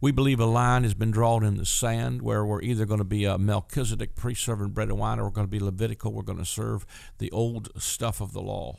We 0.00 0.10
believe 0.10 0.40
a 0.40 0.46
line 0.46 0.82
has 0.82 0.94
been 0.94 1.12
drawn 1.12 1.44
in 1.44 1.58
the 1.58 1.64
sand 1.64 2.22
where 2.22 2.44
we're 2.44 2.62
either 2.62 2.86
going 2.86 2.98
to 2.98 3.04
be 3.04 3.24
a 3.24 3.38
Melchizedek 3.38 4.16
priest 4.16 4.42
serving 4.42 4.70
bread 4.70 4.88
and 4.88 4.98
wine 4.98 5.20
or 5.20 5.24
we're 5.24 5.30
going 5.30 5.46
to 5.46 5.50
be 5.50 5.60
Levitical. 5.60 6.12
We're 6.12 6.22
going 6.22 6.38
to 6.38 6.44
serve 6.44 6.84
the 7.18 7.30
old 7.30 7.70
stuff 7.80 8.20
of 8.20 8.32
the 8.32 8.42
law. 8.42 8.78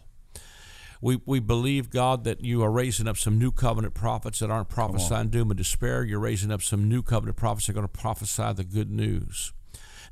We, 1.00 1.22
we 1.26 1.40
believe, 1.40 1.90
God, 1.90 2.26
that 2.26 2.44
you 2.44 2.62
are 2.64 2.72
raising 2.72 3.08
up 3.08 3.18
some 3.18 3.38
new 3.38 3.52
covenant 3.52 3.94
prophets 3.94 4.40
that 4.40 4.50
aren't 4.50 4.70
prophesying 4.70 5.30
doom 5.30 5.52
and 5.52 5.58
despair. 5.58 6.04
You're 6.04 6.20
raising 6.20 6.52
up 6.52 6.62
some 6.62 6.90
new 6.90 7.02
covenant 7.02 7.38
prophets 7.38 7.68
that 7.68 7.72
are 7.72 7.76
going 7.76 7.88
to 7.88 8.00
prophesy 8.00 8.52
the 8.54 8.64
good 8.66 8.90
news. 8.92 9.54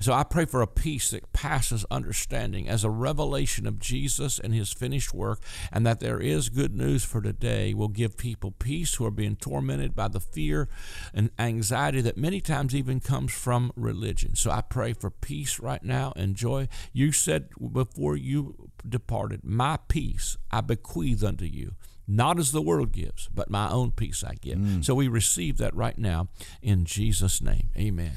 So 0.01 0.13
I 0.13 0.23
pray 0.23 0.45
for 0.45 0.61
a 0.61 0.67
peace 0.67 1.11
that 1.11 1.31
passes 1.31 1.85
understanding 1.91 2.67
as 2.67 2.83
a 2.83 2.89
revelation 2.89 3.67
of 3.67 3.77
Jesus 3.77 4.39
and 4.39 4.53
his 4.53 4.73
finished 4.73 5.13
work, 5.13 5.39
and 5.71 5.85
that 5.85 5.99
there 5.99 6.19
is 6.19 6.49
good 6.49 6.75
news 6.75 7.03
for 7.03 7.21
today 7.21 7.73
will 7.73 7.87
give 7.87 8.17
people 8.17 8.51
peace 8.51 8.95
who 8.95 9.05
are 9.05 9.11
being 9.11 9.35
tormented 9.35 9.95
by 9.95 10.07
the 10.07 10.19
fear 10.19 10.67
and 11.13 11.29
anxiety 11.37 12.01
that 12.01 12.17
many 12.17 12.41
times 12.41 12.73
even 12.73 12.99
comes 12.99 13.31
from 13.31 13.71
religion. 13.75 14.35
So 14.35 14.49
I 14.49 14.61
pray 14.61 14.93
for 14.93 15.11
peace 15.11 15.59
right 15.59 15.83
now 15.83 16.13
and 16.15 16.35
joy. 16.35 16.67
You 16.91 17.11
said 17.11 17.49
before 17.71 18.17
you 18.17 18.71
departed, 18.87 19.41
My 19.43 19.77
peace 19.87 20.35
I 20.49 20.61
bequeath 20.61 21.23
unto 21.23 21.45
you. 21.45 21.75
Not 22.07 22.39
as 22.39 22.51
the 22.51 22.61
world 22.61 22.91
gives, 22.91 23.29
but 23.33 23.49
my 23.49 23.69
own 23.69 23.91
peace 23.91 24.23
I 24.23 24.33
give. 24.41 24.57
Mm. 24.57 24.83
So 24.83 24.95
we 24.95 25.07
receive 25.07 25.57
that 25.57 25.75
right 25.75 25.97
now 25.97 26.27
in 26.61 26.85
Jesus' 26.85 27.41
name. 27.41 27.69
Amen. 27.77 28.13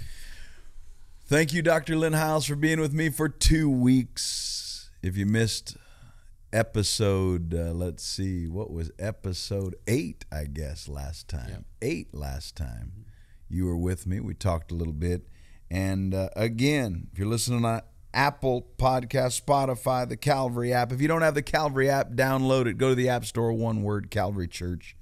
Thank 1.26 1.54
you, 1.54 1.62
Dr. 1.62 1.96
Lynn 1.96 2.12
Hiles, 2.12 2.44
for 2.44 2.54
being 2.54 2.80
with 2.80 2.92
me 2.92 3.08
for 3.08 3.30
two 3.30 3.70
weeks. 3.70 4.90
If 5.02 5.16
you 5.16 5.24
missed 5.24 5.74
episode, 6.52 7.54
uh, 7.54 7.72
let's 7.72 8.04
see, 8.04 8.46
what 8.46 8.70
was 8.70 8.90
episode 8.98 9.74
eight, 9.87 10.26
I 10.30 10.44
guess, 10.44 10.87
last 10.87 11.28
time? 11.28 11.64
Eight 11.80 12.12
last 12.12 12.56
time. 12.56 13.06
You 13.48 13.64
were 13.64 13.76
with 13.76 14.06
me. 14.06 14.20
We 14.20 14.34
talked 14.34 14.70
a 14.70 14.74
little 14.74 14.92
bit. 14.92 15.26
And 15.70 16.14
uh, 16.14 16.28
again, 16.37 17.08
if 17.10 17.18
you're 17.18 17.26
listening 17.26 17.64
on 17.64 17.80
Apple 18.12 18.66
Podcast, 18.76 19.40
Spotify, 19.40 20.06
the 20.06 20.18
Calvary 20.18 20.74
app, 20.74 20.92
if 20.92 21.00
you 21.00 21.08
don't 21.08 21.22
have 21.22 21.34
the 21.34 21.42
Calvary 21.42 21.88
app, 21.88 22.10
download 22.10 22.66
it. 22.66 22.76
Go 22.76 22.90
to 22.90 22.94
the 22.94 23.08
App 23.08 23.24
Store, 23.24 23.50
one 23.54 23.82
word, 23.82 24.10
Calvary 24.10 24.46
Church 24.46 24.94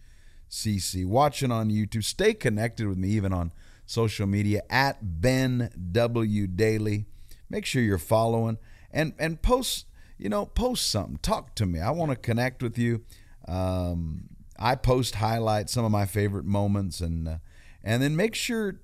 CC. 0.48 1.04
Watching 1.04 1.50
on 1.50 1.68
YouTube. 1.68 2.04
Stay 2.04 2.32
connected 2.32 2.86
with 2.86 2.96
me 2.96 3.08
even 3.08 3.32
on 3.32 3.52
social 3.86 4.26
media 4.26 4.62
at 4.70 5.20
Ben 5.20 5.70
W 5.92 6.46
Dailey. 6.46 7.06
Make 7.50 7.66
sure 7.66 7.82
you're 7.82 7.98
following 7.98 8.58
and 8.90 9.14
and 9.18 9.42
post. 9.42 9.86
You 10.18 10.28
know, 10.28 10.46
post 10.46 10.88
something. 10.88 11.18
Talk 11.20 11.56
to 11.56 11.66
me. 11.66 11.80
I 11.80 11.90
want 11.90 12.10
to 12.12 12.16
connect 12.16 12.62
with 12.62 12.78
you. 12.78 13.02
Um, 13.48 14.28
I 14.56 14.76
post 14.76 15.16
highlights, 15.16 15.72
some 15.72 15.84
of 15.84 15.90
my 15.90 16.06
favorite 16.06 16.44
moments, 16.44 17.00
and 17.00 17.26
uh, 17.26 17.36
and 17.82 18.00
then 18.00 18.14
make 18.14 18.36
sure 18.36 18.78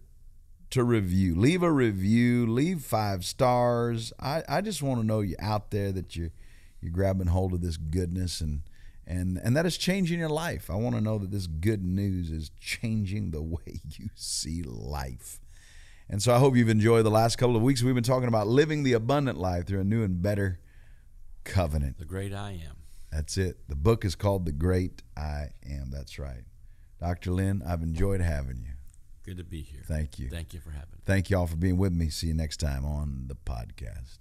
to 0.70 0.84
review. 0.84 1.34
Leave 1.34 1.62
a 1.62 1.72
review. 1.72 2.46
Leave 2.46 2.82
five 2.82 3.24
stars. 3.24 4.12
I, 4.18 4.42
I 4.48 4.60
just 4.60 4.82
want 4.82 5.00
to 5.00 5.06
know 5.06 5.20
you 5.20 5.36
out 5.38 5.70
there 5.70 5.92
that 5.92 6.16
you 6.16 6.30
you're 6.80 6.92
grabbing 6.92 7.28
hold 7.28 7.52
of 7.54 7.60
this 7.60 7.76
goodness 7.76 8.40
and 8.40 8.62
and 9.08 9.40
and 9.42 9.56
that 9.56 9.66
is 9.66 9.76
changing 9.76 10.20
your 10.20 10.28
life. 10.28 10.70
I 10.70 10.76
want 10.76 10.94
to 10.94 11.00
know 11.00 11.18
that 11.18 11.30
this 11.30 11.46
good 11.46 11.82
news 11.82 12.30
is 12.30 12.50
changing 12.60 13.30
the 13.30 13.42
way 13.56 13.80
you 13.88 14.10
see 14.14 14.62
life. 14.62 15.40
And 16.10 16.22
so 16.22 16.34
I 16.34 16.38
hope 16.38 16.56
you've 16.56 16.68
enjoyed 16.68 17.04
the 17.04 17.10
last 17.10 17.36
couple 17.36 17.56
of 17.56 17.62
weeks. 17.62 17.82
We've 17.82 17.94
been 17.94 18.04
talking 18.04 18.28
about 18.28 18.46
living 18.46 18.82
the 18.82 18.92
abundant 18.92 19.38
life 19.38 19.66
through 19.66 19.80
a 19.80 19.84
new 19.84 20.02
and 20.02 20.22
better 20.22 20.58
covenant. 21.44 21.98
The 21.98 22.04
great 22.04 22.32
I 22.32 22.52
am. 22.52 22.76
That's 23.10 23.36
it. 23.36 23.68
The 23.68 23.74
book 23.74 24.04
is 24.04 24.14
called 24.14 24.44
The 24.44 24.52
Great 24.52 25.02
I 25.16 25.48
Am. 25.68 25.90
That's 25.90 26.18
right. 26.18 26.44
Dr. 27.00 27.30
Lynn, 27.30 27.62
I've 27.66 27.82
enjoyed 27.82 28.20
having 28.20 28.58
you. 28.58 28.72
Good 29.24 29.38
to 29.38 29.44
be 29.44 29.62
here. 29.62 29.82
Thank 29.86 30.18
you. 30.18 30.28
Thank 30.28 30.54
you 30.54 30.60
for 30.60 30.70
having 30.70 30.92
me. 30.92 30.98
Thank 31.04 31.30
you 31.30 31.38
all 31.38 31.46
for 31.46 31.56
being 31.56 31.76
with 31.76 31.92
me. 31.92 32.08
See 32.10 32.28
you 32.28 32.34
next 32.34 32.58
time 32.58 32.84
on 32.84 33.28
the 33.28 33.34
podcast. 33.34 34.18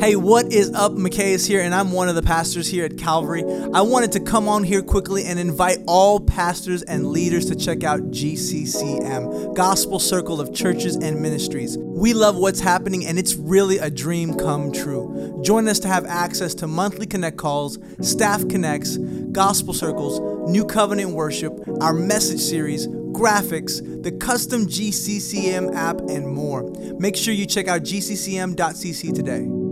Hey, 0.00 0.14
what 0.14 0.52
is 0.52 0.72
up? 0.74 0.92
Is 0.96 1.44
here, 1.44 1.60
and 1.60 1.74
I'm 1.74 1.90
one 1.90 2.08
of 2.08 2.14
the 2.14 2.22
pastors 2.22 2.68
here 2.68 2.84
at 2.84 2.96
Calvary. 2.96 3.42
I 3.74 3.80
wanted 3.80 4.12
to 4.12 4.20
come 4.20 4.48
on 4.48 4.62
here 4.62 4.80
quickly 4.80 5.24
and 5.24 5.40
invite 5.40 5.78
all 5.88 6.20
pastors 6.20 6.82
and 6.82 7.08
leaders 7.08 7.46
to 7.46 7.56
check 7.56 7.82
out 7.82 8.12
GCCM, 8.12 9.56
Gospel 9.56 9.98
Circle 9.98 10.40
of 10.40 10.54
Churches 10.54 10.94
and 10.94 11.20
Ministries. 11.20 11.76
We 11.76 12.14
love 12.14 12.36
what's 12.36 12.60
happening, 12.60 13.06
and 13.06 13.18
it's 13.18 13.34
really 13.34 13.78
a 13.78 13.90
dream 13.90 14.34
come 14.34 14.70
true. 14.70 15.40
Join 15.44 15.66
us 15.66 15.80
to 15.80 15.88
have 15.88 16.06
access 16.06 16.54
to 16.54 16.68
monthly 16.68 17.06
Connect 17.06 17.36
calls, 17.36 17.78
staff 18.00 18.46
connects, 18.48 18.98
gospel 19.32 19.74
circles, 19.74 20.20
new 20.48 20.64
covenant 20.64 21.10
worship, 21.10 21.58
our 21.80 21.92
message 21.92 22.40
series, 22.40 22.86
graphics, 22.86 23.80
the 24.04 24.12
custom 24.12 24.66
GCCM 24.66 25.74
app, 25.74 25.98
and 26.02 26.28
more. 26.28 26.70
Make 27.00 27.16
sure 27.16 27.34
you 27.34 27.46
check 27.46 27.66
out 27.66 27.82
gccm.cc 27.82 29.12
today. 29.12 29.67